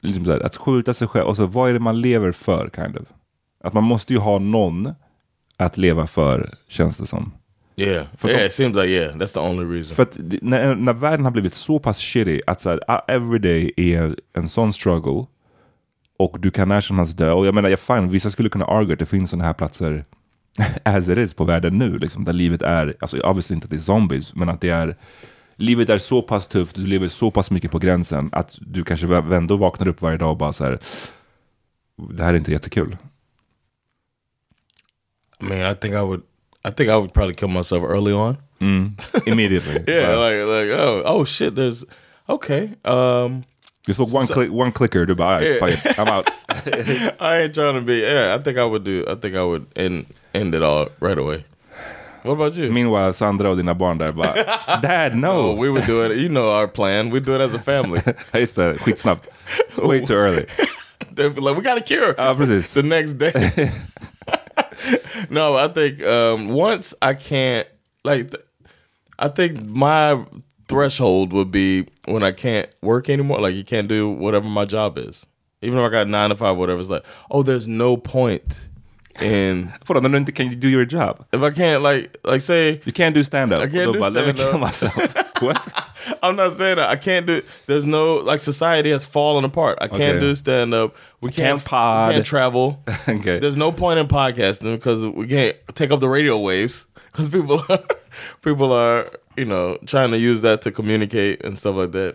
[0.00, 1.26] liksom så här, att skjuta sig själv.
[1.26, 3.02] Och så, vad är det man lever för, kind of?
[3.64, 4.94] Att man måste ju ha någon
[5.56, 7.32] att leva för, känns det som.
[7.80, 8.40] Yeah, For yeah.
[8.40, 9.96] the- It seems like yeah, that's the only reason.
[9.96, 14.16] För att när, när världen har blivit så pass shitty att så här, everyday är
[14.32, 15.26] en sån struggle
[16.18, 17.32] och du kan när som helst dö.
[17.32, 20.04] Och jag menar, jag fine, vissa skulle kunna argue att det finns sådana här platser
[20.82, 23.76] as it is på världen nu, liksom, där livet är, alltså obviously inte att det
[23.76, 24.96] är zombies, men att det är
[25.60, 29.16] Livet är så pass tufft, du lever så pass mycket på gränsen att du kanske
[29.16, 30.78] ändå vaknar upp varje dag och bara så här.
[32.10, 32.96] Det här är inte jättekul.
[35.40, 36.22] I mean, I think I would.
[36.64, 38.38] I think I would probably kill myself early on.
[39.26, 39.84] Immediately.
[39.88, 41.54] Yeah, like like oh oh shit.
[41.54, 41.84] There's
[42.28, 42.70] okay.
[42.84, 43.44] Um,
[43.86, 45.94] såg one, click, one clicker, du bara, Yeah.
[45.96, 46.30] I'm out.
[47.20, 48.00] I ain't trying to be.
[48.00, 49.04] Yeah, I think I would do.
[49.08, 51.44] I think I would end end it all right away.
[52.24, 52.70] What about you?
[52.72, 54.34] Meanwhile, Sandra och dina barn där bara,
[54.82, 55.52] Dad, no!
[55.52, 56.16] oh, we would do it.
[56.18, 57.10] You know our plan.
[57.10, 58.02] We do it as a family.
[58.04, 59.28] Ja, Just det, skitsnabbt.
[59.76, 60.46] Way too early.
[61.14, 62.14] They'd be like, we got a cure.
[62.18, 62.74] Ja, precis.
[62.74, 63.70] the next day.
[65.30, 67.66] no, I think um, once I can't
[68.04, 68.30] like.
[68.30, 68.44] Th-
[69.20, 70.24] I think my
[70.68, 73.40] threshold would be when I can't work anymore.
[73.40, 75.26] Like you can't do whatever my job is,
[75.60, 76.80] even if I got nine to five, whatever.
[76.80, 78.68] It's like, oh, there's no point
[79.20, 81.24] in Vadå, när du inte kan do your job?
[81.32, 83.60] if I can't like like say You can't do stand-up.
[83.60, 84.94] I can't do bara, let me kill myself.
[85.46, 85.68] What?
[86.22, 87.42] I'm not saying that I can't do.
[87.66, 89.78] There's no like society has fallen apart.
[89.80, 90.20] I can't Okay.
[90.20, 90.94] do stand up.
[91.20, 92.08] We can't can't, pod.
[92.08, 92.82] We can't travel.
[93.08, 93.38] Okay.
[93.38, 97.62] There's no point in podcasting because we can't take up the radio waves because people
[97.68, 97.80] are,
[98.42, 102.14] people are you know trying to use that to communicate and stuff like that.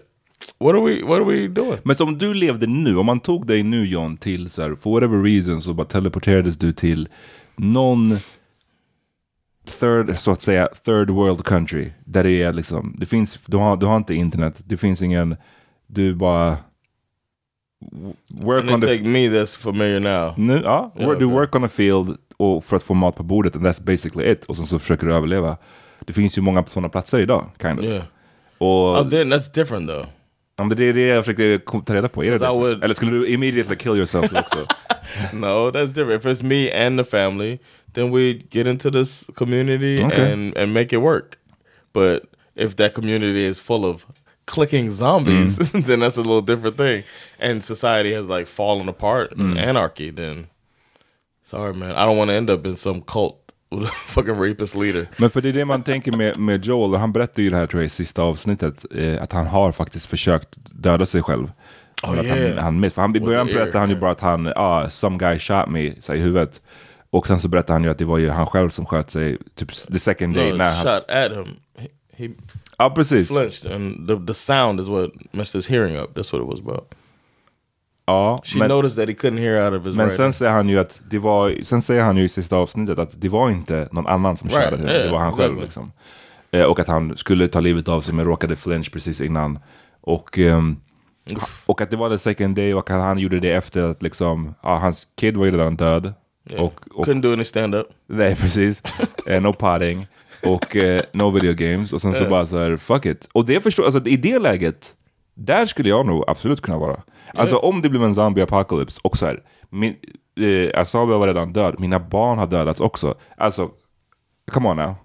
[0.59, 1.79] What are we What are we doing?
[1.85, 4.91] Men som du levde nu, om man tog dig nu John till så här, for
[4.91, 7.07] whatever reason så bara teleporterades du till
[7.55, 8.17] någon
[9.79, 11.91] third, så att säga, third world country.
[12.05, 15.35] Där det är liksom, det finns, du har, du har inte internet, det finns ingen,
[15.87, 16.57] du bara
[18.29, 20.33] work And on the take me that's familiar now.
[20.37, 21.37] Nu, ja, work, du okej.
[21.37, 24.45] work on a field och för att få mat på bordet and that's basically it.
[24.45, 25.57] Och sen så försöker du överleva.
[25.99, 27.85] Det finns ju många sådana platser idag, kind of.
[27.85, 28.03] Yeah.
[28.57, 30.05] Och Oh, then that's different though.
[30.57, 32.23] ja, men det är det jag försöker ta reda på.
[32.23, 34.59] Är det would- Eller skulle du immediately kill yourself också?
[35.33, 36.25] No, that's different.
[36.25, 37.59] If it's me and the family,
[37.93, 40.33] then we get into this community Okay.
[40.33, 41.37] and and make it work.
[41.93, 42.23] But
[42.55, 44.05] if that community is full of
[44.45, 47.03] clicking zombies, then that's a little different thing.
[47.39, 50.11] And society has like fallen apart, anarchy.
[50.11, 50.47] Then
[51.43, 53.39] sorry, man, I don't want to end up in some cult
[54.05, 55.07] fucking rapist leader.
[55.17, 57.57] Men för det är det man tänker med, med Joel, och han berättar ju det
[57.57, 61.51] här tror jag i sista avsnittet, eh, att han har faktiskt försökt döda sig själv.
[62.03, 62.55] Oh, yeah.
[62.55, 65.17] han, han, miss- för han, I början berättade han ju bara att han, ah, some
[65.17, 66.61] guy shot me, så i huvudet.
[67.09, 69.37] Och sen så berättade han ju att det var ju han själv som sköt sig,
[69.55, 70.51] typ the second day.
[70.51, 71.55] No, när han, shot at him.
[71.77, 71.87] He,
[72.17, 72.29] he
[72.77, 73.27] ja precis.
[73.27, 76.17] flinched, and the the sound is what messed his hearing up.
[76.17, 76.93] That's what it was about.
[78.05, 80.17] Ja, She men, noticed that he couldn't hear out of his men right.
[80.17, 83.21] sen säger han ju att det var, sen säger han ju i sista avsnittet att
[83.21, 85.63] det var inte någon annan som Right, körde det, det yeah, var han själv exactly.
[85.63, 85.91] liksom.
[86.51, 89.59] Eh, och att han skulle ta livet av sig men råkade flinch precis innan.
[90.01, 90.39] Och,
[91.65, 94.55] och att det var the second day och att han gjorde det efter att liksom,
[94.63, 96.13] ja, hans kid var ju redan död.
[96.57, 97.87] Och, och, Couldn't do any stand up.
[98.07, 98.81] nej precis,
[99.25, 100.07] eh, no potting.
[100.45, 101.93] Och eh, no video games.
[101.93, 103.29] Och sen så bara så här, fuck it.
[103.33, 104.93] Och det förstår, alltså i det läget,
[105.33, 107.01] där skulle jag nog absolut kunna vara.
[107.33, 109.95] Alltså om det blev en zombie apocalypse och så här, min,
[110.39, 113.15] eh, Asabia var redan död, mina barn har dödats också.
[113.37, 113.69] Alltså,
[114.51, 114.95] come on now.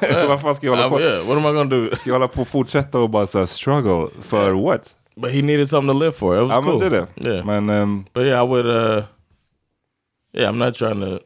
[0.28, 1.00] Vad fan ska jag hålla Uh, på?
[1.00, 1.86] yeah, what am I gonna do?
[1.96, 4.96] Ska jag hålla på och fortsätta och bara så här, struggle för what?
[5.20, 6.36] But he needed something to live for.
[6.36, 6.78] It was Ja cool.
[6.80, 7.30] men det.
[7.30, 7.46] Yeah.
[7.46, 8.66] Men ehm, But yeah, I would.
[8.66, 9.02] uh
[10.34, 11.18] Yeah, I'm not trying to.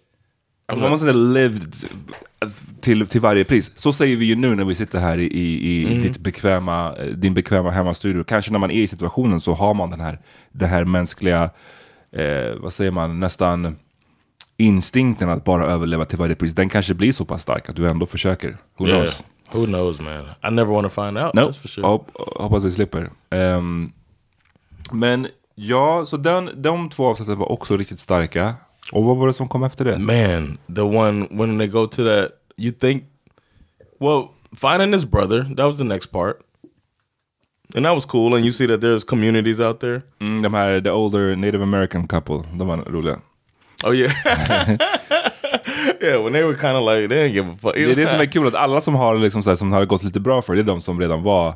[0.67, 1.75] Alltså man måste säga lived
[2.81, 3.73] till, till varje pris.
[3.75, 7.07] Så säger vi ju nu när vi sitter här i, i, i ditt bekväma, eh,
[7.07, 8.25] din bekväma hemmastudio.
[8.25, 10.19] Kanske när man är i situationen så har man den här,
[10.53, 11.51] det här mänskliga,
[12.17, 13.77] eh, vad säger man, nästan
[14.57, 16.55] instinkten att bara överleva till varje pris.
[16.55, 18.57] Den kanske blir så pass stark att du ändå försöker.
[18.77, 19.09] Who Yeah.
[19.53, 20.25] Who knows, man?
[20.43, 21.35] I never want to find out.
[21.35, 21.87] No, That's for sure.
[21.87, 23.11] hop, hoppas vi slipper.
[23.31, 23.93] Ehm,
[24.93, 28.55] men ja, så den, de två avsnitten var också riktigt starka.
[28.93, 29.99] Och vad var det som kom efter det?
[29.99, 33.05] Man, the one when they go to that, you think,
[34.01, 34.23] well,
[34.57, 36.37] finding his brother, that was the next part.
[37.77, 38.35] And that was cool.
[38.35, 40.03] And you see that there's communities out there.
[40.21, 43.21] Mm, de här, the older native american couple, de var roliga.
[43.85, 44.13] Oh, yeah.
[46.03, 47.75] yeah, when they were kind of like, they didn't give a fuck.
[47.75, 49.85] Det är det som är kul, att alla som har, liksom så här, som har
[49.85, 51.55] gått lite bra för det, är de som redan var,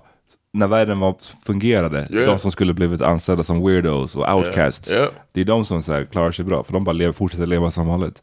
[0.52, 2.26] när världen var, fungerade, Yeah.
[2.26, 4.92] de som skulle blivit ansedda som weirdos och outcasts.
[4.92, 5.08] Yeah.
[5.32, 7.70] Det är de som så här, klarar sig bra, för de bara lever, fortsätter leva
[7.70, 8.22] som vanligt.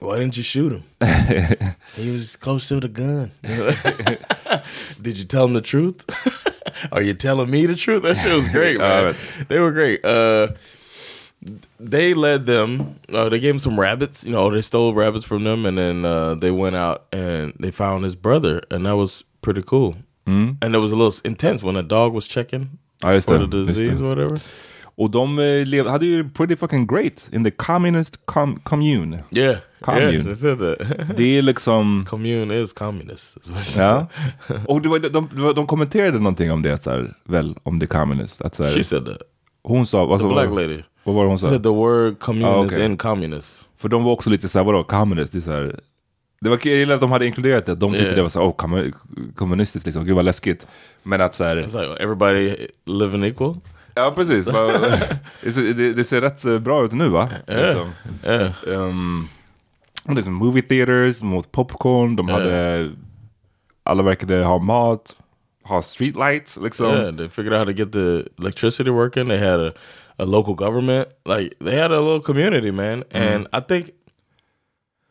[0.00, 0.82] Why didn't you shoot him?
[1.96, 3.30] he was close to the gun.
[5.02, 6.04] Did you tell him the truth?
[6.92, 8.02] Are you telling me the truth?
[8.02, 9.14] That shit was great, man.
[9.48, 10.04] they were great.
[10.04, 10.48] Uh,
[11.80, 12.80] they led them.
[13.12, 14.24] Uh, they gave him some rabbits.
[14.24, 17.70] You know, they stole rabbits from them, and then uh, they went out and they
[17.70, 19.94] found his brother, and that was pretty cool.
[20.26, 22.68] And it was a little intense when a dog was checking
[23.02, 23.50] Ja, just for det.
[23.50, 24.40] the disease or whatever.
[24.96, 29.22] Och de eh, lev, hade ju pretty fucking great in the communist com commune.
[29.30, 30.12] Yeah, Commune.
[30.12, 30.78] yeah, they said that.
[31.16, 32.04] Det är liksom...
[32.08, 33.36] Commune is communist.
[33.36, 34.06] is Ja.
[34.66, 37.86] Och det var, de, de, de kommenterade någonting om det, så här, väl, om the
[37.86, 38.40] communist.
[38.40, 39.18] Att, så här, She said that.
[39.62, 40.82] hon sa, alltså, The black lady.
[41.08, 41.58] Vad var det hon sa?
[41.58, 42.84] the word commune Ah, okay.
[42.84, 43.68] in communist.
[43.76, 45.32] För de var också lite såhär, vadå, communist?
[45.32, 45.80] Det är så här,
[46.40, 48.16] det var, jag gillar att de hade inkluderat det, de tyckte Yeah.
[48.16, 48.92] det var så oh, kommu-
[49.34, 50.66] kommunistiskt liksom, gud vad läskigt.
[51.02, 53.56] Men att såhär, It's like everybody living equal.
[53.94, 54.46] ja precis,
[55.76, 57.28] det, det, ser rätt eh, bra ut nu va?
[57.46, 57.90] Liksom.
[58.24, 58.50] Yeah.
[58.66, 59.28] Um,
[60.08, 62.90] liksom movie theaters, de åt popcorn, de hade,
[63.82, 65.16] alla verkade ha mat,
[65.64, 66.86] ha streetlights liksom.
[66.86, 69.28] Yeah, they figured out how to get the electricity working.
[69.28, 69.72] They had a,
[70.18, 71.08] a local government.
[71.24, 73.02] Like they had a little community, man.
[73.02, 73.16] Mm-hmm.
[73.16, 73.92] And I think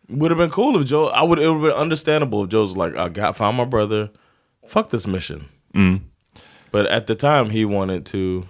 [0.10, 1.08] would have been cool if Joe.
[1.08, 1.40] I would.
[1.40, 4.10] It would have been understandable if Joe's like, I got found my brother.
[4.68, 5.46] Fuck this mission.
[5.74, 6.02] Mm.
[6.72, 8.48] But at the time, he wanted to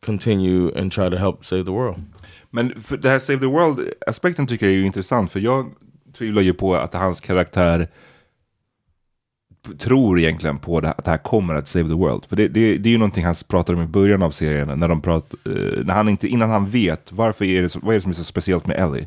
[0.00, 2.00] continue and try to help save the world.
[2.50, 5.74] Men för det här Save the World-aspekten tycker jag är ju intressant, för jag
[6.18, 7.88] tvivlar ju på att hans karaktär
[9.78, 12.24] tror egentligen på det, att det här kommer att save the world.
[12.24, 14.88] För det, det, det är ju någonting han pratar om i början av serien, när
[14.88, 18.00] de pratar, eh, när han inte, innan han vet varför är det, vad är det
[18.00, 19.06] som är så speciellt med Ellie.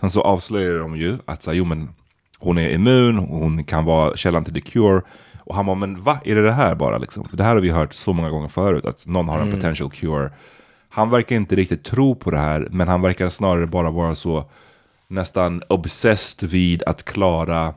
[0.00, 1.88] Sen så avslöjar de ju att så här, jo, men,
[2.40, 5.02] hon är immun, hon kan vara källan till the cure.
[5.38, 7.24] Och han bara, men va, är det det här bara liksom?
[7.28, 9.90] För det här har vi hört så många gånger förut, att någon har en potential
[9.90, 10.30] cure.
[10.88, 14.50] Han verkar inte riktigt tro på det här, men han verkar snarare bara vara så
[15.08, 17.74] nästan obsessed vid att klara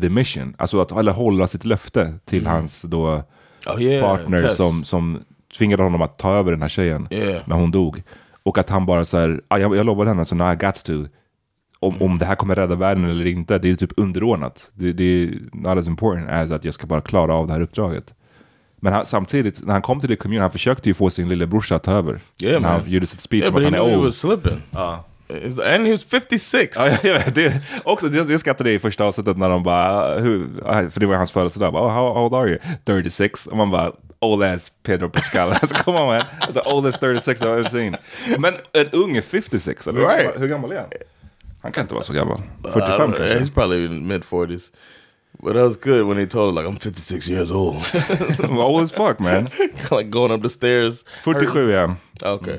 [0.00, 0.54] the mission.
[0.58, 3.22] Alltså att eller hålla sitt löfte till hans då
[3.66, 4.56] Oh yeah, partner Tess.
[4.56, 5.18] som, som
[5.58, 7.42] tvingade honom att ta över den här tjejen Yeah.
[7.46, 8.02] när hon dog.
[8.42, 10.84] Och att han bara så här, "Ah, jag, jag lovade henne så now I got
[10.84, 10.92] to.
[11.80, 14.70] Om, om det här kommer rädda världen eller inte, det är typ underordnat.
[14.74, 17.60] Det, det är not as important as att jag ska bara klara av det här
[17.60, 18.14] uppdraget.
[18.80, 21.76] Men han, samtidigt, när han kom till det commun, han försökte ju få sin lillebrorsa
[21.76, 22.20] att ta över.
[22.42, 22.80] Yeah, när man.
[22.80, 24.04] han gjorde sitt speech Yeah, om att han är old.
[24.04, 24.62] was slipping.
[24.72, 24.98] It's-
[25.64, 26.76] And he was 56.
[26.78, 30.18] Ja, jag vet, det, också, det, det skrattade jag i första avsnittet när de bara,
[30.18, 30.48] hur,
[30.90, 32.58] för det var hans födelsedag, bara, oh, how old are you?
[32.84, 33.46] 36.
[33.46, 35.52] Och man bara, old as Pedro Pascal.
[35.62, 36.22] alltså, come on man.
[36.40, 37.96] Alltså, old as 36 I've ever seen.
[38.38, 40.22] Men en ung är 56, eller hur, Right.
[40.24, 40.88] gammal, hur gammal är han?
[41.62, 42.38] Han kan inte vara så gammal.
[42.38, 43.16] I 45 don't know.
[43.16, 43.38] kanske?
[43.38, 44.70] He's probably in mid 40s.
[45.42, 47.76] But that was good when he told her, like, I'm 56 years old.
[48.50, 49.48] old as fuck man.
[49.90, 51.04] like going up the stairs.
[51.22, 51.96] 47 är han.
[52.22, 52.58] Okay.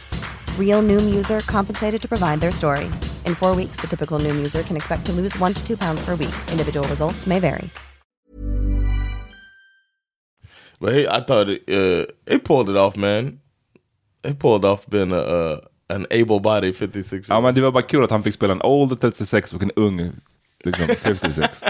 [0.57, 2.85] Real Noom user compensated to provide their story.
[3.25, 6.05] In four weeks, the typical Noom user can expect to lose one to two pounds
[6.05, 6.33] per week.
[6.51, 7.69] Individual results may vary.
[10.79, 13.39] But he, I thought it, uh, he pulled it off, man.
[14.23, 18.03] He pulled off being a, uh, an able-bodied 56 Ja, men det var bara kul
[18.03, 20.11] att han fick spela en old 36 och en ung
[20.63, 21.63] liksom, 56.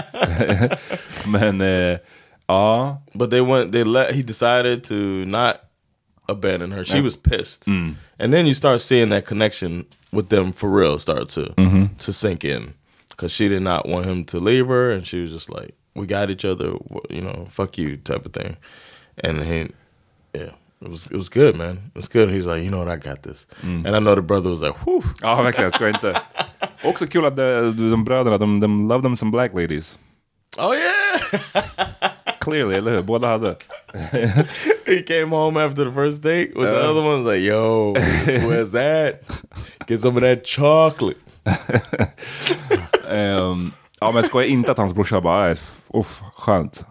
[1.26, 1.98] men eh,
[2.46, 3.02] ja.
[3.14, 3.72] But they went.
[3.72, 4.14] They let.
[4.14, 4.94] He decided to
[5.26, 5.56] not
[6.32, 6.84] abandon her.
[6.84, 7.94] She was pissed, Mm.
[8.18, 11.88] and then you start seeing that connection with them for real start to Mhm.
[11.98, 12.74] to sink in,
[13.10, 16.06] because she did not want him to leave her, and she was just like, "We
[16.06, 16.72] got each other,
[17.10, 18.56] you know, fuck you," type of thing.
[19.24, 19.58] And he,
[20.34, 20.52] yeah,
[20.82, 21.76] it was it was good, man.
[21.94, 22.30] It was good.
[22.30, 23.86] He's like, you know what, I got this, Mm.
[23.86, 25.02] and I know the brother was like, whew.
[25.22, 25.72] Ja, verkligen.
[25.72, 26.20] Ska inte.
[26.84, 29.98] Också kul att de, de bröderna, de, de love them some black ladies.
[30.58, 31.20] Oh yeah.
[32.40, 33.02] Clearly, eller hur?
[33.02, 33.56] Båda hade.
[34.96, 36.90] He came home after the first date with the Uh.
[36.90, 37.22] other one.
[37.22, 37.92] Was like, "Yo,
[38.48, 39.14] where's that?
[39.88, 41.18] Get some of that chocolate."
[43.10, 45.50] Ehm, ja, men skoja inte att hans brorsa bara,
[45.88, 46.84] uff, skönt.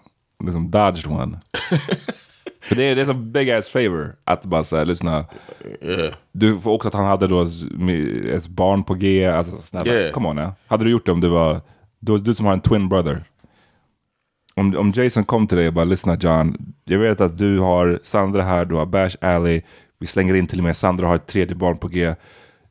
[0.43, 1.39] Liksom dodged one.
[2.61, 5.25] För det är, det är som big ass favor att bara säga, lyssna.
[5.81, 6.13] Yeah.
[6.31, 7.41] Du får också att han hade då
[8.35, 9.25] ett barn på G.
[9.27, 10.11] Alltså snälla, Yeah.
[10.11, 10.55] come on ja.
[10.67, 11.61] Hade du gjort det om du var,
[11.99, 13.23] du, du som har en twin brother.
[14.62, 17.99] Om, om Jason kom till dig och bara, lyssna John, jag vet att du har
[18.03, 19.62] Sandra här, du har Bash Alley,
[19.99, 22.16] vi slänger in till och med Sandra har ett tredje barn på G.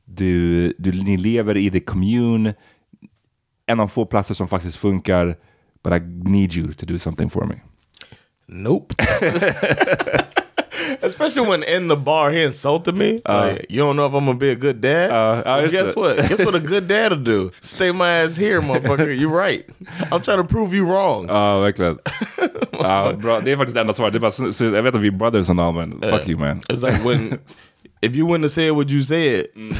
[0.05, 2.55] Du, du, ni lever i the commune,
[3.66, 5.36] en av få platser som faktiskt funkar,
[5.84, 7.55] but I need you to do something for me.
[8.47, 8.95] Nope.
[11.03, 13.20] Especially when in the bar he insulted me.
[13.26, 15.11] like, you don't know if I'm gonna be a good dad.
[15.11, 16.16] Uh, uh Well, guess the- what?
[16.28, 17.51] Guess what a good dad will do?
[17.61, 19.18] Stay my ass here, motherfucker.
[19.18, 19.64] You're right.
[20.12, 21.28] I'm trying to prove you wrong.
[21.28, 21.99] Ja, verkligen.
[22.72, 23.41] ja, bra.
[23.41, 24.12] Det är faktiskt det enda svaret.
[24.12, 26.61] Det är bara, jag vet att vi är brothers and all, men fuck you man.
[26.68, 27.38] It's like when
[28.03, 29.72] if you wouldn't have said what you said, mm.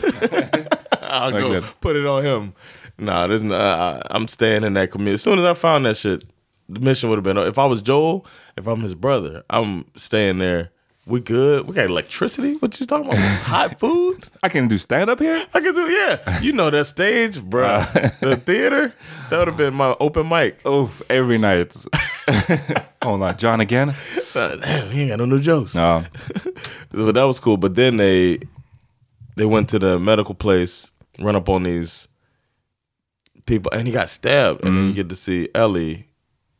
[1.03, 2.53] I'll Like go put it on him.
[2.99, 5.15] Nah, this not, I, I'm staying in that community.
[5.15, 6.23] As soon as I found that shit,
[6.69, 7.39] the mission would have been.
[7.39, 10.71] If I was Joel, if I'm his brother, I'm staying there.
[11.07, 11.67] We good.
[11.67, 12.55] We got electricity.
[12.57, 13.19] What you talking about?
[13.43, 14.25] Hot food.
[14.43, 15.45] I can do stand up here.
[15.55, 15.91] I can do.
[15.91, 18.19] Yeah, you know that stage, bruh.
[18.21, 18.93] the theater.
[19.31, 20.65] That would have been my open mic.
[20.67, 21.75] Oof, every night.
[23.03, 23.95] Hold on, John again?
[24.35, 25.75] Uh, Damn, he ain't got no new jokes.
[25.75, 26.05] No.
[26.93, 27.57] but that was cool.
[27.57, 28.39] But then they
[29.37, 32.09] they went to the medical place, run up on these
[33.47, 34.63] people, and he got stabbed.
[34.65, 36.09] And then you get to see Ellie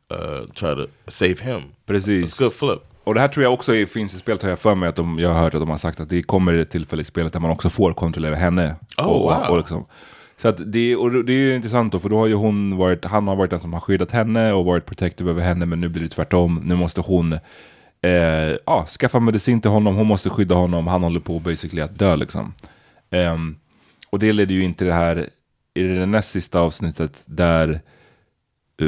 [0.09, 1.73] uh, try to save him.
[1.85, 2.23] Precis.
[2.23, 2.85] It's a good flip.
[3.11, 4.95] Och det här tror jag också är- finns i spelet har jag för mig att
[4.95, 7.33] de, jag har hört att de har sagt att det kommer ett tillfälle i spelet
[7.33, 8.75] där man också får kontrollera henne.
[8.97, 9.49] Oh, och, wow.
[9.49, 9.85] och liksom.
[10.37, 13.05] Så att det, och det är ju intressant då, för då har ju hon varit,
[13.05, 15.89] han har varit den som har skyddat henne och varit protective över henne, men nu
[15.89, 16.61] blir det tvärtom.
[16.63, 17.33] Nu måste hon
[18.01, 21.99] eh, ja, skaffa medicin till honom, hon måste skydda honom, han håller på basically att
[21.99, 22.53] dö liksom.
[23.09, 23.57] Ehm,
[24.09, 25.29] och det leder ju in till det här,
[25.73, 27.81] i det näst sista avsnittet, där
[28.81, 28.87] eh,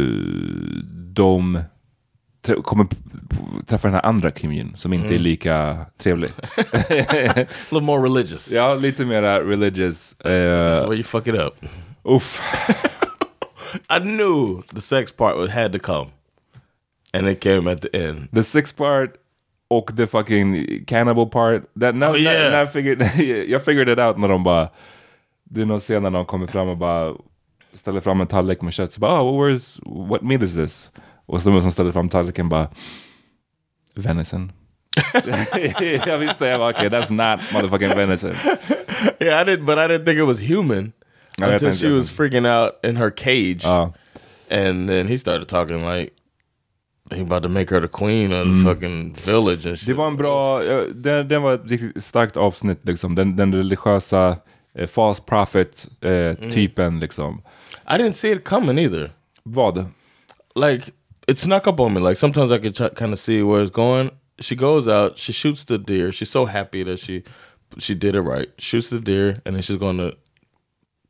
[1.13, 1.59] de
[2.63, 2.87] kommer
[3.67, 5.19] träffa den här andra Kim Jin som inte Mm.
[5.19, 6.29] är lika trevlig.
[6.57, 8.51] A little more religious.
[8.51, 10.15] ja, lite mera religious.
[10.23, 11.65] That's Uh, where you fuck it up.
[12.03, 12.41] uff.
[13.89, 16.09] I knew the sex part had to come,
[17.13, 18.27] and it came at the end.
[18.33, 19.11] The six part
[19.67, 21.63] och the fucking cannibal part.
[21.79, 22.51] That, när, Oh, yeah.
[22.51, 23.01] när jag, figured,
[23.49, 24.69] jag figured it out när de bara...
[25.43, 27.13] Det är någon scen när de kommer fram och bara
[27.73, 28.91] ställer fram en tallrik med kött.
[28.93, 29.79] Så bara, oh, where's,
[30.09, 30.89] what meat is this?
[31.25, 32.69] Och så de som ställer fram tallriken bara,
[33.95, 34.51] venison.
[36.05, 38.35] jag visste, jag bara, okay, that's not motherfucking venison.
[39.19, 40.93] Yeah, I didn't, but I didn't think it was human
[41.39, 43.93] No, until she that- was freaking out in her cage, Ja.
[44.51, 46.13] and then he started talking like
[47.11, 49.87] he about to make her the queen of the fucking village and shit.
[49.87, 53.15] Det var en bra, ja, den, den var ett riktigt starkt avsnitt liksom.
[53.15, 54.37] Den, den religiösa
[54.75, 57.41] eh, false prophet eh, typen liksom.
[57.87, 59.09] I didn't see it coming either.
[59.43, 59.85] Vad?
[60.55, 60.91] Like
[61.27, 62.01] it snuck up on me.
[62.01, 64.11] Like sometimes I could ch- kind of see where it's going.
[64.39, 66.11] She goes out, she shoots the deer.
[66.11, 67.23] She's so happy that she
[67.77, 68.49] she did it right.
[68.57, 70.17] Shoots the deer, and then she's going to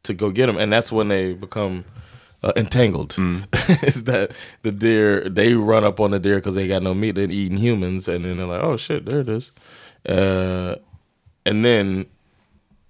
[0.03, 1.86] to go get him, and that's when they become
[2.43, 3.16] uh, entangled.
[3.84, 5.28] Is that the deer?
[5.30, 7.11] They run up on the deer because they got no meat.
[7.16, 9.51] They're eating humans, and then they're like, "Oh shit, there it is,"
[10.07, 10.76] uh,
[11.45, 12.05] and then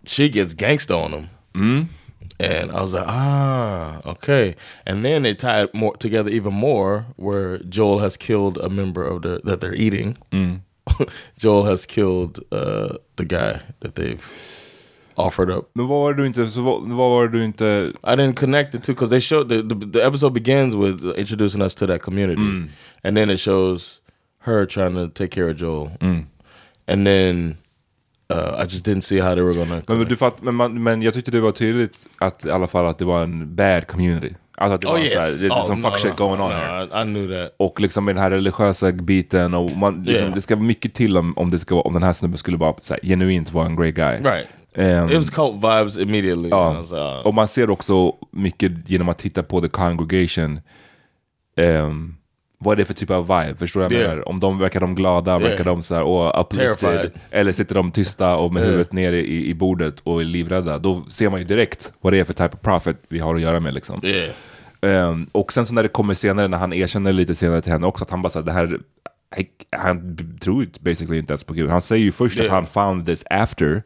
[0.06, 1.90] she gets gangsta on them.
[2.40, 4.56] And I was like, ah, okay.
[4.86, 9.22] And then they tied more together even more, where Joel has killed a member of
[9.22, 10.18] the that they're eating.
[11.38, 14.30] Joel has killed uh, the guy that they've
[15.18, 15.70] offered up.
[15.76, 17.94] Men vad var det du inte, så vad, vad var det du inte...
[18.04, 21.62] I didn't connect it to because they showed the, the the episode begins with introducing
[21.62, 22.42] us to that community,
[23.04, 24.00] and then it shows
[24.40, 25.92] her trying to take care of Joel,
[26.88, 27.58] and then
[28.34, 29.82] uh, I just didn't see how they were gonna.
[29.88, 32.86] Men, du fatt, men, man, men jag tyckte det var tydligt att i alla fall
[32.86, 34.36] att det var en bad community.
[34.58, 36.20] Alltså att det Oh var yes, så här, det är oh, som no, fuck shit
[36.20, 37.02] no, going on no, here.
[37.02, 37.56] I, knew that.
[37.58, 40.36] Och liksom med den här religiösa biten och man, liksom, Yeah.
[40.36, 42.58] det ska vara mycket till om, om, det ska, vara- om den här snubben skulle
[42.58, 44.18] bara så här, genuint vara en great guy.
[44.32, 44.48] Right.
[44.76, 46.50] Ehm, It was cult vibes immediately.
[46.50, 46.74] Ja.
[46.74, 47.26] Was like, oh.
[47.28, 50.60] Och man ser också mycket genom att titta på the congregation.
[51.58, 52.16] ehm,
[52.64, 53.56] vad är det för typ av vibe?
[53.60, 54.12] Förstår du vad jag Yeah.
[54.12, 54.28] menar?
[54.28, 56.80] Om de verkar de glada, verkar de så här, uplifted.
[56.80, 57.12] Terrified.
[57.32, 58.72] Eller sitter de tysta och med Yeah.
[58.72, 60.78] huvudet nere i, i bordet och är livrädda.
[60.78, 63.42] Då ser man ju direkt vad det är för type of prophet vi har att
[63.42, 63.74] göra med.
[63.74, 64.00] Liksom.
[64.04, 64.30] Yeah.
[64.82, 67.88] Ehm, och sen så när det kommer senare, när han erkänner lite senare till henne
[67.88, 68.80] också, att han bara säger det här,
[69.78, 71.70] han tror ju basically inte ens på Gud.
[71.70, 73.84] Han säger ju först att han found this after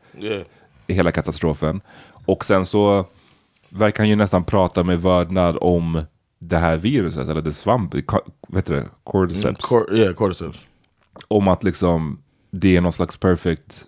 [0.87, 1.81] hela katastrofen.
[2.25, 3.05] Och sen så
[3.69, 6.01] verkar han ju nästan prata med vördnad om
[6.39, 7.93] det här viruset, eller det svamp,
[8.47, 9.59] vad heter det, cordyceps.
[9.61, 10.59] Cor- yeah, cordyceps.
[11.27, 12.21] om att liksom
[12.51, 13.85] det är någon slags perfect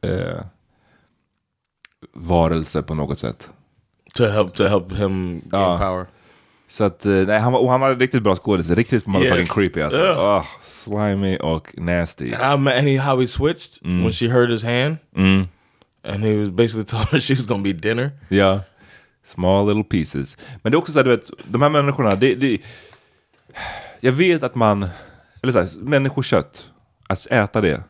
[0.00, 0.44] eh,
[2.14, 3.50] varelse på något sätt.
[4.14, 5.78] To help to help him gain Ja.
[5.78, 6.06] power.
[6.68, 9.54] Så att, eh, nej, han och han var riktigt bra skådis, riktigt motherfucking Yes.
[9.54, 10.00] creepy alltså.
[10.00, 10.18] Yeah.
[10.18, 12.32] Ah, slimy och nasty.
[12.34, 14.96] And, I, and he, how he switched when she hurt his hand.
[15.16, 15.48] Mm.
[16.04, 18.10] And he was basically telling her she was gonna be dinner.
[18.28, 18.60] Ja,
[19.24, 20.36] small little pieces.
[20.62, 22.58] Men det är också så här, du vet, de här människorna, det, det,
[24.00, 24.88] jag vet att man,
[25.42, 26.70] eller så här, människokött,
[27.08, 27.82] att äta det.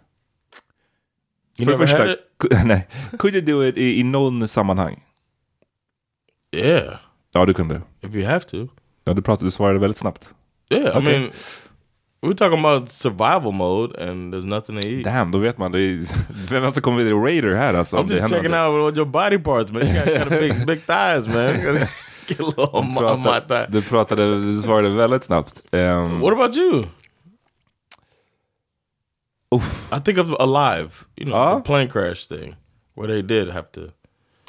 [1.58, 5.04] You För det första, had ku- nej, could you do it i, i någon sammanhang?
[6.56, 6.96] Yeah,
[7.34, 7.82] Ja, du kunde.
[8.00, 8.68] if you have to.
[9.04, 10.30] Ja, du pratade, du svarade väldigt snabbt.
[10.70, 11.02] Yeah, I Okay.
[11.18, 11.30] mean,
[12.22, 15.04] we're talking about survival mode, and there's nothing to eat.
[15.04, 15.72] Damn, då vet man.
[16.50, 17.96] Vem som kommer bli Raider här alltså?
[17.96, 18.86] I'm just checking någonting.
[18.86, 19.82] out your body parts, man.
[19.86, 21.78] You got kind of big, big thighs, man.
[22.26, 23.66] Get a little on my, on my thigh.
[23.68, 25.62] Du pratade, du svarade väldigt snabbt.
[25.72, 26.84] Um, What about you?
[29.50, 29.92] Uff.
[29.92, 31.56] I think of Alive, you know, Ah?
[31.56, 32.54] the plane crash thing,
[32.96, 33.80] where they did have to.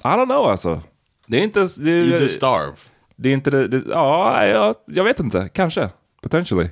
[0.05, 0.82] I don't know alltså.
[1.28, 1.67] Det är inte...
[1.78, 2.74] Det, You just starve.
[3.15, 5.49] Det är inte det, det ja, ja, jag vet inte.
[5.53, 5.89] Kanske.
[6.21, 6.69] Potentially.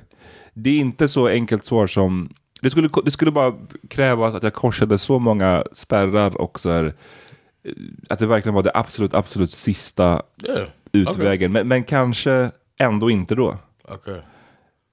[0.54, 2.34] Det är inte så enkelt svar som...
[2.62, 3.54] Det skulle, det skulle bara
[3.88, 6.84] krävas att jag korsade så många spärrar och så här,
[7.64, 7.72] eh,
[8.08, 10.68] Att det verkligen var det absolut, absolut sista Yeah.
[10.92, 11.52] utvägen.
[11.52, 12.50] Men, men kanske
[12.80, 13.58] ändå inte då.
[13.88, 14.14] Okay.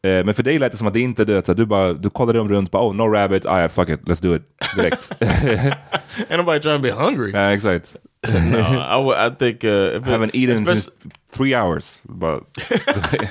[0.03, 1.53] Eh, men för dig lät det som att det inte är det.
[1.57, 4.21] Du, bara, du kollade om runt, bara, oh no rabbit, ah, yeah, fuck it, let's
[4.23, 4.41] do it
[4.75, 5.11] direkt.
[5.19, 7.31] Ain't nobody trying to be hungry.
[7.31, 7.95] ja, exakt.
[8.27, 9.69] no, I, would- I think uh,
[10.01, 10.89] if I haven't eaten especially- since
[11.31, 11.99] three hours.
[12.03, 12.43] But,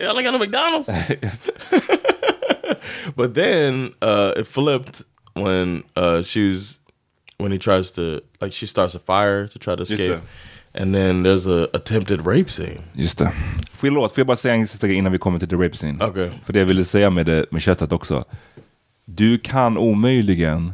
[0.00, 0.86] Yeah, like on the McDonald's.
[3.16, 5.02] but then uh, it flipped
[5.34, 6.78] when uh, she was
[7.38, 10.20] when he tries to like she starts a fire to try to escape,
[10.74, 12.82] and then there's a attempted rape scene.
[12.94, 13.32] Just det.
[13.72, 16.04] Förlåt, får jag bara säga en sista grej innan vi kommer till the rape scene?
[16.04, 16.30] Okej.
[16.44, 18.24] För det jag ville säga med, det, med köttet också.
[19.04, 20.72] Du kan omöjligen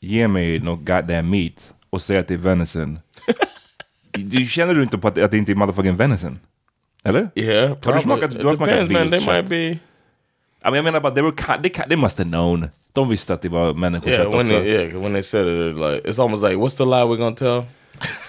[0.00, 2.98] ge mig något goddamn meat och säga att det är venison.
[4.12, 6.38] du känner du inte på att, att det inte är motherfucking venison?
[7.04, 7.30] Eller?
[7.34, 9.10] Yeah, Har du smakat, du har smakat man.
[9.10, 9.78] They might be.
[10.62, 12.68] Ja, men jag menar bara, they, were, they, they must have known.
[12.92, 14.52] De visste att det var människokött Yeah, when också.
[14.62, 17.36] they, yeah, when they said it, like it's almost like, what's the lie we're gonna
[17.36, 17.62] tell?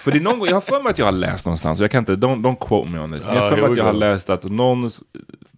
[0.02, 1.90] För det är någon gång, jag har för mig att jag har läst någonstans, jag
[1.90, 3.26] kan inte, don't, don't quote me on this.
[3.26, 4.90] Men jag har Ah, för mig att jag har läst att någon,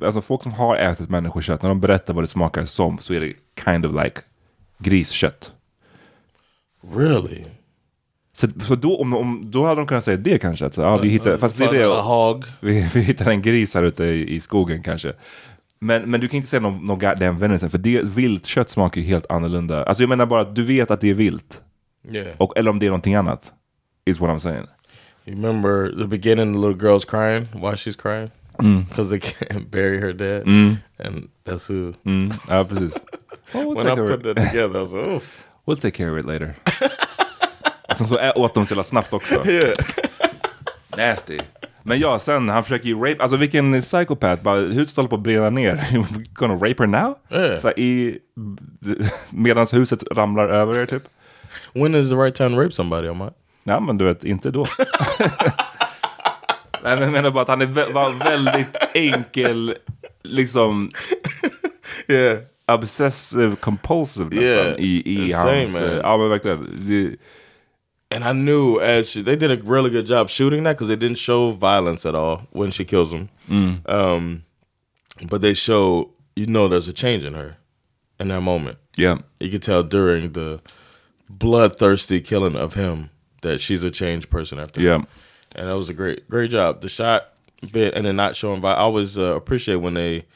[0.04, 3.20] alltså folk som har ätit människokött, när de berättar vad det smakar som, så är
[3.20, 3.32] det
[3.64, 4.20] kind of like
[4.78, 5.52] griskött.
[6.94, 7.44] Really?
[8.37, 10.97] Så, så då, om, om, då hade de kunnat säga det kanske, att så, ja,
[10.97, 12.45] vi hittar, fast det är det, hog.
[12.61, 15.12] vi, vi hittar en gris här ute i, i skogen kanske.
[15.78, 19.07] Men, men du kan inte säga någon, någon goddamn venison, för det, viltkött smakar ju
[19.07, 19.84] helt annorlunda.
[19.84, 21.61] Alltså jag menar bara att du vet att det är vilt,
[22.11, 22.28] Yeah.
[22.39, 23.53] och, eller om det är någonting annat.
[24.05, 24.66] Is what I'm saying.
[25.24, 26.53] You remember the beginning?
[26.53, 27.49] The little girl's crying.
[27.53, 28.30] Why she's crying?
[28.59, 28.84] Mm.
[28.89, 30.47] Because they can't bury her dad,
[30.99, 31.93] and that's who.
[32.05, 32.93] Mm, ja, precis.
[33.55, 36.18] Oh, we'll, When I put that together, I was like, "Oof." we'll take care of
[36.18, 36.57] it later.
[37.97, 39.47] Sen så åt de så jävla snabbt också.
[39.49, 39.74] Yeah.
[40.97, 41.38] Nasty.
[41.82, 45.22] Men ja, sen han försöker ju rape, alltså vilken psykopat, bara huset håller på att
[45.22, 45.88] brinna ner.
[45.94, 47.14] You gonna rape her now?
[47.30, 47.61] Yeah.
[47.61, 48.18] Så i,
[49.30, 51.03] medans huset ramlar över er typ.
[51.72, 53.09] When is the right time to rape somebody?
[53.09, 53.28] Am I?
[53.64, 54.64] Ja men du vet, inte då.
[56.82, 59.74] Nej men jag menar bara att han är vä- var väldigt enkel,
[60.22, 60.90] liksom
[62.09, 62.38] Yeah.
[62.68, 65.72] obsessive compulsive nästan Yeah, i, i same, hans...
[65.74, 65.84] man.
[65.84, 66.68] eh, Ja men verkligen.
[66.88, 67.16] Det,
[68.11, 70.96] And I knew as she, they did a really good job shooting that because they
[70.96, 73.28] didn't show violence at all when she kills him.
[73.86, 74.44] Um,
[75.28, 77.57] but they show, you know, there's a change in her
[78.20, 78.78] in that moment.
[78.96, 79.18] Yeah.
[79.40, 80.61] You could tell during the
[81.28, 83.11] bloodthirsty killing of him
[83.42, 84.80] that she's a changed person after.
[84.80, 85.02] Yeah.
[85.52, 86.82] And that was a great, great job.
[86.82, 87.32] The shot
[87.72, 88.78] bit and then not showing violence.
[88.78, 90.26] I always uh, appreciate when they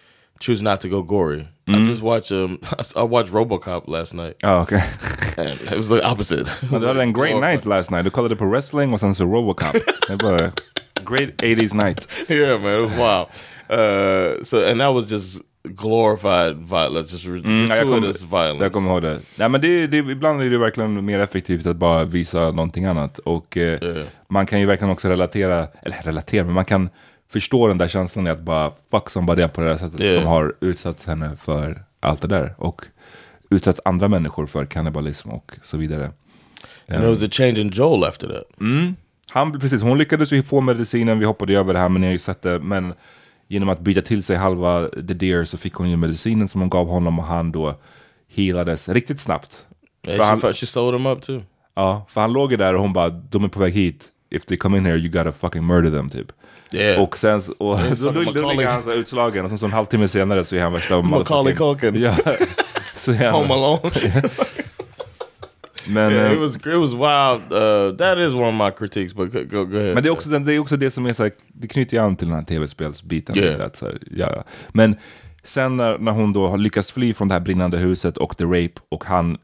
[0.40, 1.48] choose not to go gory.
[1.74, 2.58] I just watched um,
[2.96, 4.34] I watched RoboCop last night.
[4.42, 4.82] Ja, okej.
[5.38, 6.40] And it was the opposite.
[6.62, 8.04] It was Du hade en like, great oh, night last night.
[8.04, 9.72] Du kollade på wrestling och sen så Robocop.
[10.08, 10.52] Det var
[11.10, 12.08] great 80s night.
[12.28, 13.26] yeah, man, it was wild.
[13.80, 18.64] Uh, so and that was just glorified violence, just Mm, jag gratuitous kommer- violence.
[18.64, 19.20] Jag kommer ihåg det.
[19.36, 23.18] Nej, men det, det, ibland är det verkligen mer effektivt att bara visa någonting annat.
[23.18, 23.78] Och eh,
[24.28, 26.88] man kan ju verkligen också relatera, eller relatera, men man kan
[27.32, 30.20] förstå den där känslan i att bara fuck somebody på det här sättet Yeah.
[30.22, 32.54] som har utsatt henne för allt det där.
[32.58, 32.84] Och
[33.50, 36.04] utsatt andra människor för kannibalism och så vidare.
[36.04, 38.60] And there was a change in Joel after that.
[38.60, 38.96] Mm.
[39.32, 42.12] Han, precis, hon lyckades ju få medicinen, vi hoppade över det här men ni har
[42.12, 42.58] ju sett det.
[42.58, 42.92] Men
[43.48, 46.70] genom att byta till sig halva The Deer så fick hon ju medicinen som hon
[46.70, 47.74] gav honom och han då
[48.28, 49.66] healades riktigt snabbt.
[50.06, 51.42] Yeah, För she, han, she sold him up too.
[51.74, 54.08] ja, för han låg ju där och hon bara, de är på väg hit.
[54.30, 56.32] If they come in here you gotta fucking murder them typ.
[56.72, 57.02] Yeah.
[57.02, 59.66] Och sen så, och, är så då, då ligger han så utslagen och sen så
[59.66, 62.02] en halvtimme senare så är han värsta Macaulay Culkin.
[62.02, 62.16] Ja,
[62.94, 63.80] så är han, Home Alone.
[65.86, 67.52] men, yeah, eh, it was it was wild.
[67.52, 69.14] Uh, that is one of my critiques.
[69.14, 69.94] But go go, ahead.
[69.94, 71.96] Men det är också, den, det, är också det som är så här, det knyter
[71.96, 73.38] ju an till den här tv-spelsbiten.
[73.38, 73.66] Yeah.
[73.66, 74.44] att så här, ja.
[74.68, 74.96] Men
[75.42, 78.44] sen när, när hon då har lyckats fly från det här brinnande huset och the
[78.44, 79.38] rape och han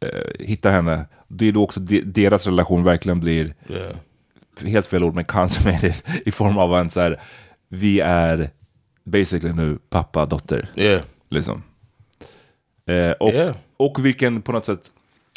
[0.00, 3.96] eh, hittar henne, det är då också de, deras relation verkligen blir, yeah.
[4.60, 5.94] Helt fel ord, men consummated
[6.26, 7.20] i form av en så här,
[7.68, 8.50] vi är
[9.04, 10.68] basically nu pappa-dotter.
[10.76, 11.02] Yeah.
[11.30, 11.62] Liksom.
[12.86, 13.56] Eh, och, Yeah.
[13.76, 14.90] och vilken på något sätt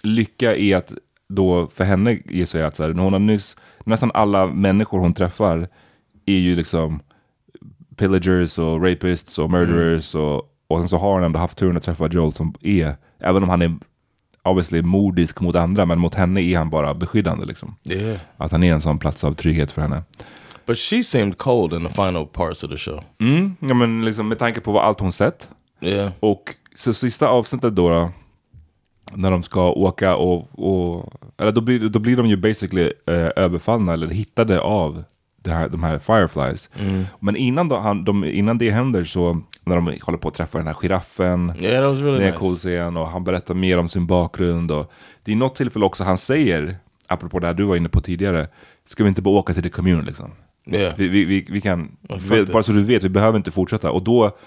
[0.04, 0.94] lycka är att
[1.30, 5.00] då för henne gissar jag att så här, när hon har nyss, nästan alla människor
[5.00, 5.68] hon träffar
[6.26, 7.00] är ju liksom
[7.96, 11.84] pillagers och rapists och murderers och, och sen så har hon ändå haft turen att
[11.84, 13.78] träffa Joel som är, även om han är
[14.44, 17.76] obviously modisk mot andra, men mot henne är han bara beskyddande liksom.
[17.84, 18.20] Yeah.
[18.38, 20.04] Att han är en sån plats av trygghet för henne.
[20.66, 23.04] But she seemed cold in the final parts of the show.
[23.20, 25.50] Mm, ja, men liksom med tanke på vad allt hon sett.
[25.82, 26.12] Yeah.
[26.20, 28.12] Och så sista avsnittet då, då
[29.14, 33.30] när de ska åka och, och eller då blir, då blir de ju basically eh,
[33.36, 35.04] överfallna eller hittade av
[35.42, 36.70] det här, de här Fireflies.
[37.20, 40.58] Men innan, då, han, de, innan det händer så, när de håller på att träffa
[40.58, 42.38] den här giraffen, Yeah, really det är en nice.
[42.38, 44.72] cool scen och han berättar mer om sin bakgrund.
[44.72, 44.92] Och
[45.24, 46.78] det är något tillfälle också han säger,
[47.08, 48.48] apropå det här du var inne på tidigare,
[48.86, 50.32] ska vi inte bara åka till the commune liksom?
[50.66, 50.94] Yeah.
[50.98, 51.92] Vi, vi, vi, vi kan,
[52.30, 53.92] vi, bara så du vet, vi behöver inte fortsätta.
[53.92, 54.38] Och då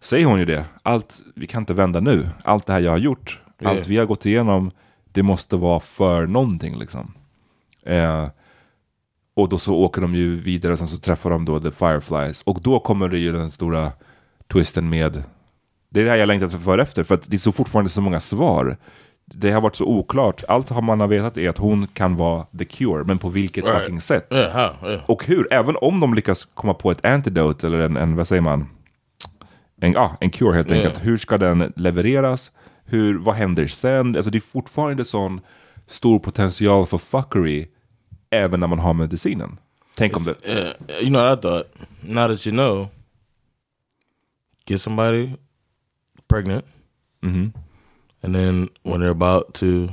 [0.00, 2.28] säger hon ju det, allt, vi kan inte vända nu.
[2.44, 3.76] Allt det här jag har gjort, Yeah.
[3.76, 4.70] allt vi har gått igenom,
[5.12, 7.14] det måste vara för någonting liksom.
[7.86, 8.28] Eh,
[9.34, 12.42] och då så åker de ju vidare och sen så träffar de då The Fireflies.
[12.42, 13.92] Och då kommer det ju den stora
[14.52, 15.22] twisten med,
[15.90, 18.00] det är det här jag längtat för efter, för att det är så fortfarande så
[18.00, 18.76] många svar.
[19.24, 20.44] Det har varit så oklart.
[20.48, 23.64] Allt har man har vetat är att hon kan vara the cure, men på vilket
[23.64, 23.78] Right.
[23.78, 24.26] fucking sätt?
[24.34, 24.88] Yeah, how?
[24.90, 25.02] Yeah.
[25.10, 28.42] Och hur, även om de lyckas komma på ett antidote eller en, en vad säger
[28.42, 28.66] man,
[29.80, 30.84] en, ah, en cure helt Yeah.
[30.86, 31.06] enkelt.
[31.06, 32.52] Hur ska den levereras?
[32.84, 34.16] Hur, vad händer sen?
[34.16, 35.40] Alltså det är fortfarande sån
[35.86, 37.66] stor potential för fuckery
[38.32, 39.58] även när man har medicinen.
[39.96, 40.34] Tänk om det...
[40.48, 41.66] Yeah, you know what I thought?
[42.02, 42.88] Now that you know,
[44.66, 45.30] get somebody
[46.28, 46.64] pregnant,
[47.22, 47.52] Mhm.
[48.22, 49.88] and then when they're about to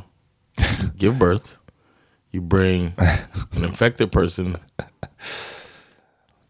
[0.98, 1.58] give birth,
[2.32, 2.94] you bring
[3.56, 4.58] an infected person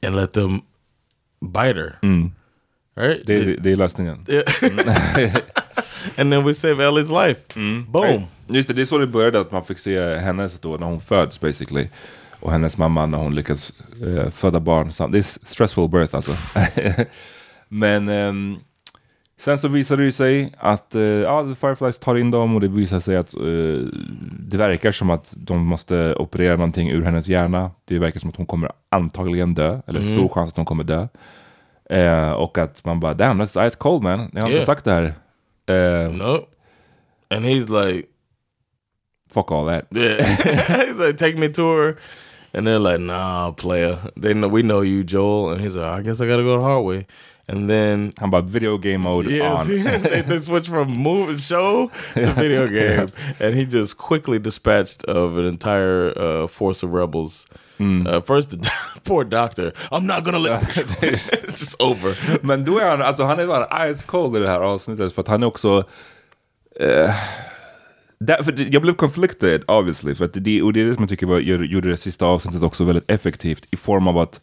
[0.03, 0.61] and let them
[1.41, 1.99] bite her.
[2.01, 2.31] Mm.
[2.95, 3.21] Right?
[3.25, 4.25] Det, det, det är lösningen.
[6.17, 7.41] and then we save Ellie's life.
[7.87, 8.27] Boom.
[8.49, 10.99] Just det, det är så det började, att man fick se hennes då när hon
[11.01, 11.89] föds basically.
[12.39, 13.73] Och hennes mamma när hon lyckas
[14.05, 15.11] eh, föda barn.
[15.11, 15.21] Det är
[15.51, 16.31] stressful birth alltså.
[17.67, 18.55] Men ehm,
[19.39, 22.61] sen så visar det ju sig att eh, ja, The Fireflies tar in dem och
[22.61, 23.41] det visar sig att eh,
[24.39, 27.71] det verkar som att de måste operera någonting ur hennes hjärna.
[27.85, 31.07] Det verkar som att hon kommer antagligen dö, eller stor chans att hon kommer dö.
[31.89, 34.29] Eh, och att man bara, damn that's ice cold man.
[34.33, 34.65] Ni har inte Yeah.
[34.65, 35.03] sagt det här.
[36.05, 36.45] Eh, No.
[37.35, 38.07] And he's like,
[39.29, 39.87] Fuck all that.
[39.91, 40.85] Yeah.
[40.85, 41.97] he's like, take me to her.
[42.53, 43.99] And they're like, nah, player.
[44.17, 45.51] They know we know you, Joel.
[45.51, 47.07] And he's like, I guess I gotta go the hard way.
[47.47, 49.67] And then Han about video game mode Yes, on.
[50.03, 53.07] they, they switch from movie show to video game,
[53.39, 57.47] and he just quickly dispatched of an entire uh, force of rebels.
[57.81, 58.71] Uh, first, the
[59.03, 59.71] poor doctor.
[59.91, 60.61] I'm not gonna let.
[61.01, 62.15] it's just over.
[62.43, 65.21] Men då är han, alltså han är bara ice cold i det här avsnittet för
[65.21, 65.83] att han är också...
[66.79, 67.15] Eh,
[68.19, 71.27] Därför, jag blev conflicted obviously, för att det, och det är det som jag tycker
[71.27, 74.41] var, gjorde det sista avsnittet också väldigt effektivt i form av att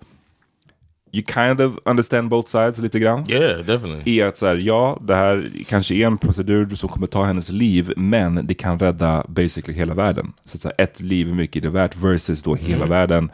[1.12, 3.30] you kind of understand both sides lite grann.
[3.30, 4.12] Yeah, definitely.
[4.16, 7.48] I att så här, ja, det här kanske är en procedur som kommer ta hennes
[7.50, 10.32] liv, men det kan rädda basically hela världen.
[10.44, 12.88] Så, så här, ett liv, hur mycket är det värt versus då hela Mm.
[12.88, 13.30] världen.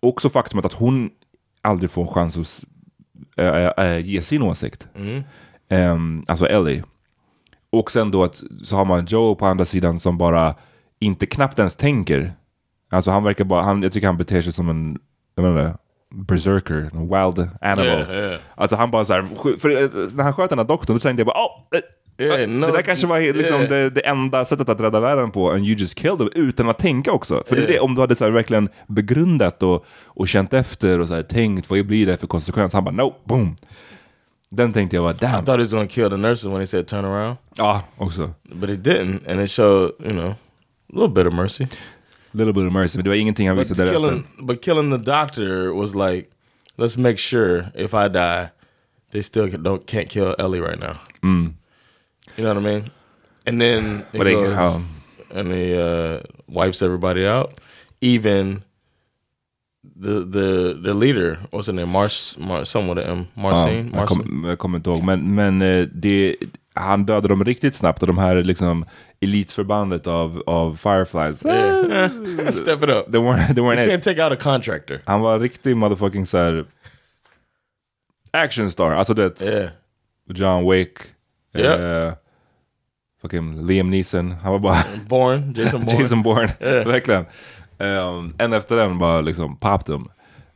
[0.00, 1.10] Också faktumet att hon
[1.62, 2.64] aldrig får en chans att
[3.36, 4.88] äh, äh, ge sin åsikt.
[4.96, 5.22] Mm.
[5.68, 6.82] Ehm, alltså Ellie.
[7.72, 10.54] Och sen då att så har man Joe på andra sidan som bara
[11.00, 12.32] inte knappt ens tänker.
[12.90, 14.98] Alltså han verkar bara, han, jag tycker han beter sig som en,
[15.34, 15.76] jag menar,
[16.14, 17.86] berserker, en wild animal.
[17.86, 18.40] Yeah, yeah.
[18.54, 21.20] Alltså han bara så här, för eh, när han sköt den här doktorn då tänkte
[21.20, 21.80] jag bara, oh,
[22.20, 25.50] Yeah, no, det där kanske var liksom det, det enda sättet att rädda världen på,
[25.50, 27.42] and you just killed them, utan att tänka också.
[27.46, 30.98] För det är det, om du hade så här verkligen begrundat och, och känt efter
[30.98, 32.72] och så här, tänkt, vad blir det för konsekvens?
[32.72, 33.56] Han bara, no, boom.
[34.52, 36.66] Den tänkte jag var, I thought he was going to kill the nurses when he
[36.66, 37.36] said turn around.
[37.56, 38.34] Ja, också.
[38.52, 40.36] But he didn't, and it showed, you know, a
[40.92, 41.64] little bit of mercy.
[41.64, 43.94] A little bit of mercy, men det var ingenting han But visste därefter.
[44.00, 46.30] killing, but killing the doctor was like,
[46.78, 48.48] let's make sure if I die,
[49.12, 50.96] they still don't can't kill Ellie right now.
[51.22, 51.54] Mm.
[52.36, 52.90] You know what I mean?
[53.46, 54.86] And then it But they- goes, um,
[55.34, 57.60] and he uh, wipes everybody out,
[58.00, 58.62] even
[60.02, 61.38] the the the leader.
[61.50, 61.86] What's her name?
[61.92, 63.26] Mars, Mar, someone with M.
[63.34, 63.90] Marcin.
[63.92, 66.36] Ja, jag, kom, jag kommer inte ihåg, men, men eh, det,
[66.74, 68.84] han dödade dem riktigt snabbt och de här liksom
[69.20, 71.44] elitförbandet av, av Fireflies.
[71.46, 72.10] Yeah.
[72.50, 73.12] Step it up.
[73.12, 74.02] They weren't, they You weren't can't it.
[74.02, 75.00] take out a contractor.
[75.06, 76.64] Han var riktig motherfucking så här
[78.32, 78.90] action star.
[78.90, 79.70] Alltså det, Yeah.
[80.34, 80.98] John Wick,
[81.54, 82.06] Yeah.
[82.06, 82.12] eh,
[83.22, 84.30] fucking Liam Neeson.
[84.30, 86.02] Han var bara Bourne, Jason Bourne.
[86.02, 86.86] Jason Bourne, Yeah.
[86.88, 87.24] verkligen.
[87.80, 90.08] Um, en efter den bara liksom popped dem.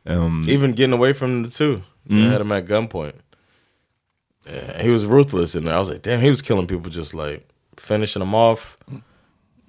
[0.09, 1.81] Um, Even getting away from the two.
[2.09, 2.29] They Mm.
[2.31, 3.15] had him at gunpoint.
[4.47, 5.75] Yeah, he was ruthless in there.
[5.75, 7.47] I was like, damn, he was killing people just like
[7.77, 8.77] finishing them off,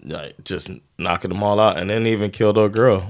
[0.04, 3.02] like just knocking them all out, and then even killed a girl,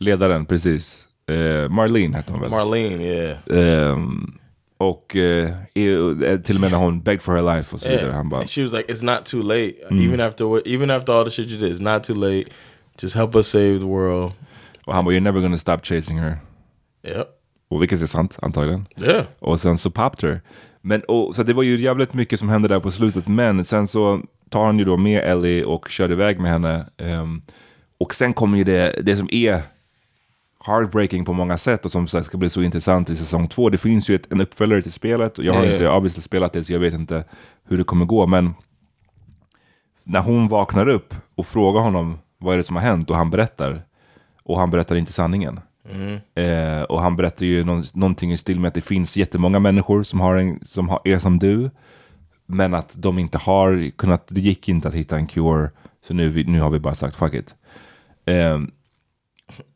[0.00, 1.04] ledaren, precis.
[1.26, 2.50] Eh, Marlene hette hon väl?
[2.50, 3.02] Marlene.
[3.04, 4.38] Yeah, Ehm,
[4.78, 8.04] och i- eh, till och med när hon begged for her life och så vidare.
[8.06, 8.16] yeah.
[8.16, 9.74] Han bara, And she was like, it's not too late.
[9.90, 10.02] Mm.
[10.04, 12.50] Even after what, even after all the shit you did, it's not too late.
[13.02, 14.32] Just help us save the world.
[14.86, 16.38] och han bara, you're never gonna stop chasing her.
[17.06, 17.28] Yep.
[17.70, 18.86] Och vilket är sant, antagligen.
[19.00, 19.24] Yeah.
[19.38, 20.40] Och sen så popped her.
[20.80, 23.28] Men, och, så det var ju jävligt mycket som hände där på slutet.
[23.28, 24.20] Men sen så
[24.50, 26.86] tar han ju då med Ellie och kör iväg med henne.
[26.96, 27.42] Ehm,
[27.98, 29.62] och sen kommer ju det, det som är
[30.66, 33.70] heartbreaking på många sätt och som ska bli så intressant i säsong två.
[33.70, 36.64] Det finns ju ett, en uppföljare till spelet och jag har inte obviously spelat det
[36.64, 37.24] så jag vet inte
[37.64, 38.26] hur det kommer gå.
[38.26, 38.54] Men
[40.04, 43.30] när hon vaknar upp och frågar honom vad är det som har hänt och han
[43.30, 43.82] berättar
[44.42, 45.60] och han berättar inte sanningen.
[46.34, 50.02] Eh, och han berättar ju någon, någonting i stil med att det finns jättemånga människor
[50.02, 51.70] som, har en, som har, är som du,
[52.46, 55.70] men att de inte har kunnat, det gick inte att hitta en cure,
[56.06, 57.54] så nu, nu har vi bara sagt fuck it.
[58.24, 58.58] Eh,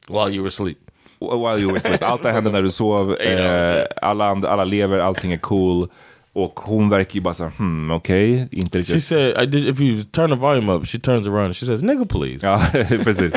[0.08, 0.78] While you were asleep.
[1.20, 2.02] while you were asleep.
[2.02, 5.88] Allt det hände när du sov, eh, alla, and- alla lever, allting är cool.
[6.34, 10.04] Och hon verkar ju bara såhär, hmm, okej, inte She said, "I did." If you
[10.04, 12.62] turn the volume up, she turns around and she says, "Nigga, please." Ja,
[13.04, 13.34] precis.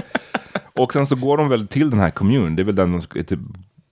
[0.73, 3.19] Och sen så går de väl till den här kommunen, det är väl den de
[3.19, 3.39] är till,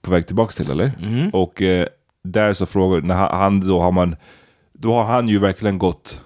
[0.01, 0.91] på väg tillbaks till eller?
[1.34, 1.88] Och eh,
[2.24, 4.16] där så frågar, när han då har man,
[4.74, 6.22] då har han ju verkligen gått,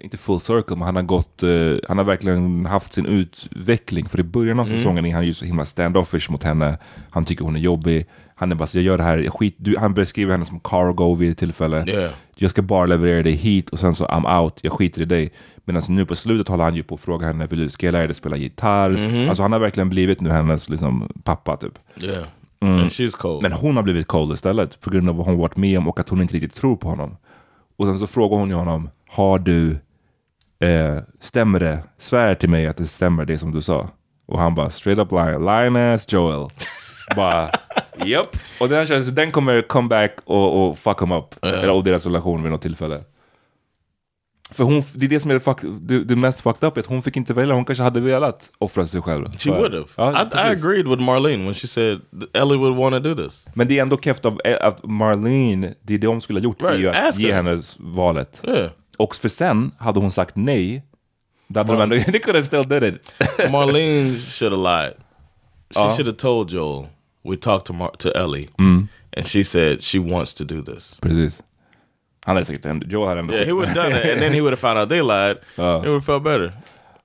[0.00, 4.08] inte full circle, men han har gått, eh, han har verkligen haft sin utveckling.
[4.08, 6.78] För i början av säsongen är han ju så himla standoffish mot henne,
[7.10, 9.54] han tycker hon är jobbig, han är bara så jag gör det här, jag skit,
[9.58, 11.84] du, han beskriver henne som cargo vid ett tillfälle.
[11.86, 12.12] Yeah.
[12.34, 15.32] Jag ska bara leverera dig hit och sen så I'm out, jag skiter i dig.
[15.64, 17.92] Medan nu på slutet håller han ju på att fråga henne, vill du, ska jag
[17.92, 19.26] lära dig spela gitarr?
[19.28, 21.78] Alltså han har verkligen blivit nu hennes liksom, pappa typ.
[22.02, 22.24] Yeah.
[23.18, 23.42] Cold.
[23.42, 26.00] Men hon har blivit cold istället på grund av vad hon varit med om och
[26.00, 27.16] att hon inte riktigt tror på honom.
[27.80, 29.78] Och sen så frågar hon ju honom, har du,
[30.58, 33.88] eh, stämmer det, svär till mig att det stämmer det som du sa?
[34.26, 36.48] Och han bara, straight up line, line ass Joel.
[37.16, 37.50] bara,
[38.04, 38.36] japp.
[38.60, 41.44] Och den, känns, den kommer come back och, och fuck him up.
[41.44, 43.04] Eller, och deras relation vid något tillfälle.
[44.52, 46.86] För hon, det är det som är det, fuck, det, det mest fucked up, att
[46.86, 49.32] hon fick inte välja, hon kanske hade velat offra sig själv.
[49.38, 49.86] She would have.
[49.96, 52.00] Ja, I, I agreed with Marlene when she said
[52.32, 53.46] Ellie would want to do this.
[53.54, 56.62] Men det är ändå keft av att Marlene, det är det de skulle ha gjort,
[56.62, 57.34] är ju Right, att ask ge her.
[57.42, 58.42] henne valet.
[58.48, 58.70] Yeah.
[58.98, 60.82] Och för sen, hade hon sagt nej,
[61.48, 63.12] då hade de ändå, they could have still did it.
[63.50, 64.94] Marlene should have lied.
[65.74, 65.90] She Uh.
[65.96, 66.86] should have told Joel
[67.24, 70.96] we talked to Mar- to Ellie, and she said she wants to do this.
[71.00, 71.42] Precis.
[72.30, 74.32] Han hade säkert ändå, Joe hade ändå Yeah, he would have done it, and then
[74.32, 75.36] he would have found out they lied.
[75.58, 75.82] Uh.
[75.82, 76.52] It would have felt better.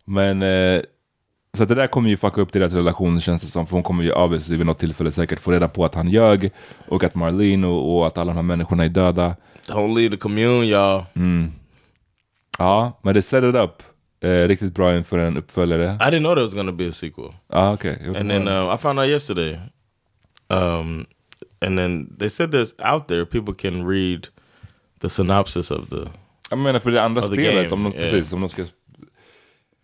[0.05, 0.81] Men, eh,
[1.57, 3.67] så att det där kommer ju fucka upp deras relation känns det som.
[3.67, 6.51] För hon kommer ju obviously vid något tillfälle säkert få reda på att han ljög.
[6.87, 9.35] Och att Marlene och, och att alla de här människorna är döda.
[9.67, 11.03] Don't leave the commune, y'all.
[12.57, 13.83] Ja, men det set it up
[14.23, 15.97] eh, riktigt bra inför en uppföljare.
[16.01, 17.33] I didn't know there was to be a sequel.
[17.49, 17.95] Ah, okay.
[18.15, 19.59] And then uh, I found out yesterday.
[20.49, 21.05] Um,
[21.61, 24.27] and then they said there's out there people can read
[24.99, 26.07] the synopsis of the.
[26.49, 28.11] Jag menar för det andra of the spelet, game, om de, yeah.
[28.11, 28.65] precis, om de ska...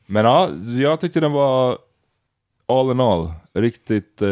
[0.06, 0.50] Men ja,
[0.80, 1.78] jag tyckte den var
[2.68, 4.28] all in all riktigt, eh,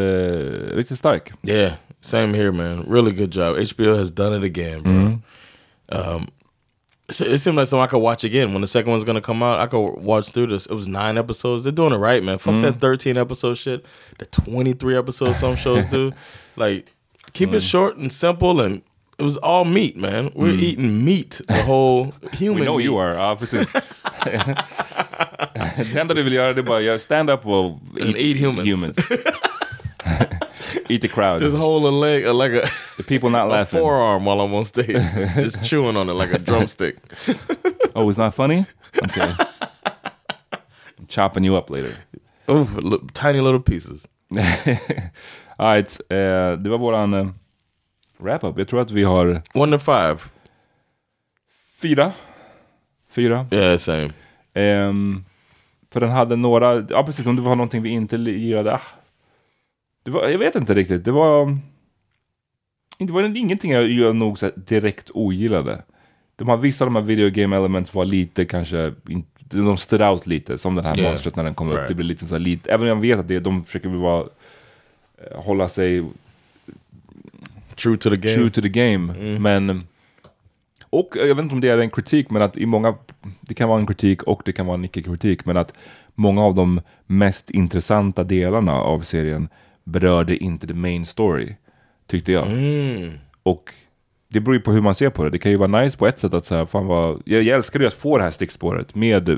[0.75, 1.31] riktigt stark.
[1.43, 2.85] Yeah, same here, man.
[2.89, 3.57] Really good job.
[3.57, 4.91] HBO has done it again, bro.
[4.93, 5.21] Mhm.
[5.91, 6.27] Um,
[7.09, 9.41] so it seemed like something I could watch again when the second one's gonna come
[9.45, 9.59] out.
[9.59, 10.65] I could watch through this.
[10.65, 11.63] It was nine episodes.
[11.63, 12.37] They're doing it right, man.
[12.37, 12.61] Fuck Mm.
[12.61, 13.85] that thirteen episode shit.
[14.19, 16.11] The twenty three episodes some shows do.
[16.55, 16.93] Like,
[17.33, 18.81] keep it short and simple, and
[19.19, 20.31] it was all meat, man.
[20.35, 20.61] We're Mm.
[20.63, 22.59] eating meat, the whole human.
[22.59, 22.85] We know meat.
[22.85, 23.67] you are, ja precis.
[25.93, 27.65] det enda du vill göra det är bara göra stand-up och
[28.01, 28.97] And eat humans.
[30.89, 31.41] eat the crowd.
[31.41, 32.61] Just hold a leg, a, like a
[32.97, 33.79] the people not laughing.
[33.79, 35.01] forearm while I'm on stage,
[35.35, 36.95] just chewing on it like a drumstick.
[37.95, 38.65] Oh, it's not funny?
[39.03, 39.31] Okay.
[40.99, 41.93] I'm chopping you up later.
[42.47, 42.65] Oh,
[43.13, 44.07] tiny little pieces.
[45.59, 47.27] Alright, eh, det var våran eh,
[48.19, 48.57] wrap-up.
[48.57, 49.41] Jag tror att vi har...
[49.53, 50.17] One to five.
[51.81, 52.11] Fyra.
[53.09, 53.47] Fyra.
[53.51, 54.11] Yeah, same.
[54.53, 55.25] Ehm,
[55.91, 58.73] för den hade några, ja precis, om det var någonting vi inte gillade.
[58.73, 58.81] Ah,
[60.03, 61.57] det var, jag vet inte riktigt, det var...
[62.97, 65.83] Det var ingenting jag, nog här direkt ogillade.
[66.35, 68.93] De har, vissa av de här video game elements var lite kanske,
[69.37, 71.11] de stood out lite, som den här Yeah.
[71.11, 71.75] monstret när den kom upp.
[71.75, 71.87] Right.
[71.87, 74.27] Det blir lite så här lite, även om jag vet att det, de försöker vara,
[75.17, 76.03] eh, hålla sig
[77.83, 78.35] True to the game.
[78.35, 79.13] true to the game.
[79.39, 79.83] Men,
[80.89, 82.95] och jag vet inte om det är en kritik, men att i många,
[83.41, 85.73] det kan vara en kritik och det kan vara en icke-kritik, men att
[86.15, 89.49] många av de mest intressanta delarna av serien
[89.83, 91.55] berörde inte the main story,
[92.07, 92.47] tyckte jag.
[92.47, 93.11] Mm.
[93.43, 93.73] Och
[94.27, 95.29] det beror ju på hur man ser på det.
[95.29, 97.79] Det kan ju vara nice på ett sätt att säga, fan vad, jag, jag älskar
[97.79, 99.37] ju att få det här stickspåret med eh,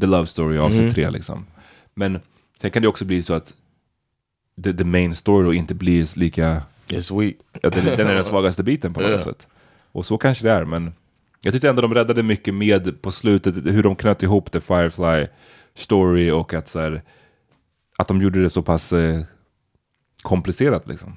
[0.00, 0.94] The Love Story avsnitt Mm.
[0.94, 1.46] tre liksom.
[1.94, 2.20] Men
[2.60, 3.54] sen kan det också bli så att
[4.64, 6.62] the, the main story då inte blir lika
[6.92, 7.36] It's weak.
[7.62, 9.22] den, den är den svagaste biten på något Ja.
[9.24, 9.46] sätt.
[9.92, 10.92] Och så kanske det är, men
[11.42, 15.26] jag tyckte ändå de räddade mycket med på slutet, hur de knöt ihop the Firefly
[15.74, 17.02] story och att, så här,
[17.98, 19.20] att de gjorde det så pass eh,
[20.22, 21.16] komplicerat liksom.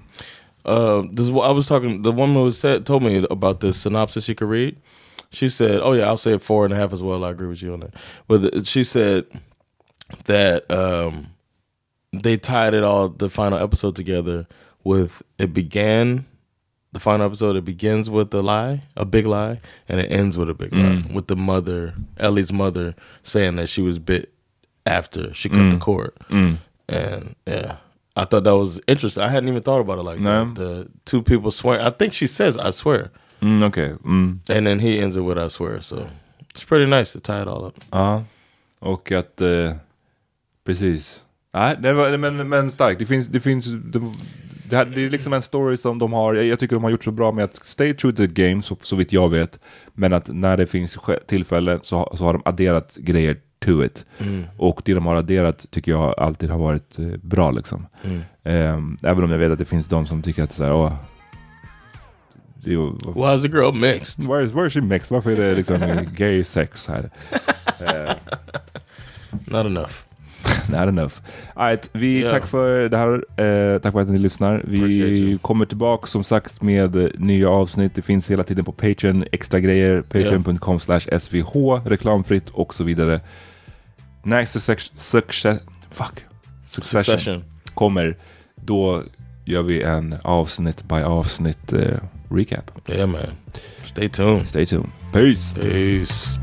[0.69, 2.03] Uh, this I was talking.
[2.03, 4.75] The woman who said told me about this synopsis you could read.
[5.31, 7.23] She said, "Oh yeah, I'll say four and a half as well.
[7.25, 7.93] I agree with you on that."
[8.27, 9.23] But she said
[10.25, 11.25] that um,
[12.23, 14.45] they tied it all the final episode together
[14.83, 16.25] with it began
[16.91, 17.55] the final episode.
[17.55, 19.59] It begins with a lie, a big lie,
[19.89, 23.81] and it ends with a big lie with the mother, Ellie's mother, saying that she
[23.81, 24.31] was bit
[24.85, 26.11] after she cut the cord.
[26.89, 27.77] And yeah,
[28.15, 29.23] I thought that was interesting.
[29.23, 30.45] I hadn't even thought about it like No.
[30.45, 30.55] that.
[30.55, 31.81] The two people swear.
[31.81, 33.09] I think she says "I swear,"
[33.41, 34.37] Mm, Okej, mm.
[34.49, 36.07] and then he ends it with "I swear." So
[36.51, 37.75] it's pretty nice to tie it all up.
[37.91, 38.23] ja.
[38.79, 39.75] Och att, eh,
[40.65, 41.21] precis.
[41.53, 42.99] Nej, det var, men, men starkt.
[42.99, 44.01] Det finns, det finns, det,
[44.69, 47.03] det, här, det är liksom en story som de har, jag, tycker de har gjort
[47.03, 49.59] så bra med att stay true to the game, så, så vitt jag vet.
[49.93, 50.97] Men att när det finns
[51.27, 54.05] tillfällen så, så har de adderat grejer to it.
[54.57, 57.87] Och det de har adderat tycker jag alltid har varit eh, bra liksom.
[58.43, 60.93] Ehm, även om jag vet att det finns de som tycker att så här, åh,
[62.55, 62.75] det,
[63.15, 64.27] Why is the girl mixed?
[64.27, 65.11] Where is, where is she mixed?
[65.11, 65.79] Varför är det liksom
[66.17, 67.09] gay sex här?
[69.31, 70.12] Not enough.
[70.69, 71.13] Not enough.
[71.53, 72.31] Alright, vi, Ja.
[72.31, 73.13] tack för det här.
[73.73, 74.61] Eh, tack för att ni lyssnar.
[74.67, 77.95] Vi kommer tillbaka som sagt med nya avsnitt.
[77.95, 80.01] Det finns hela tiden på Patreon, extra grejer.
[80.01, 83.21] Patreon.com slash svh, reklamfritt och så vidare.
[84.23, 86.25] Next success, fuck.
[86.67, 87.43] Succession, Succession.
[87.73, 88.17] kommer.
[88.55, 89.03] Då
[89.45, 91.97] gör vi en avsnitt by avsnitt eh,
[92.29, 92.89] recap.
[92.89, 93.21] Yeah, man.
[93.83, 94.47] Stay tuned.
[94.47, 94.89] Stay tuned.
[95.13, 95.53] Peace!
[95.61, 96.42] Peace.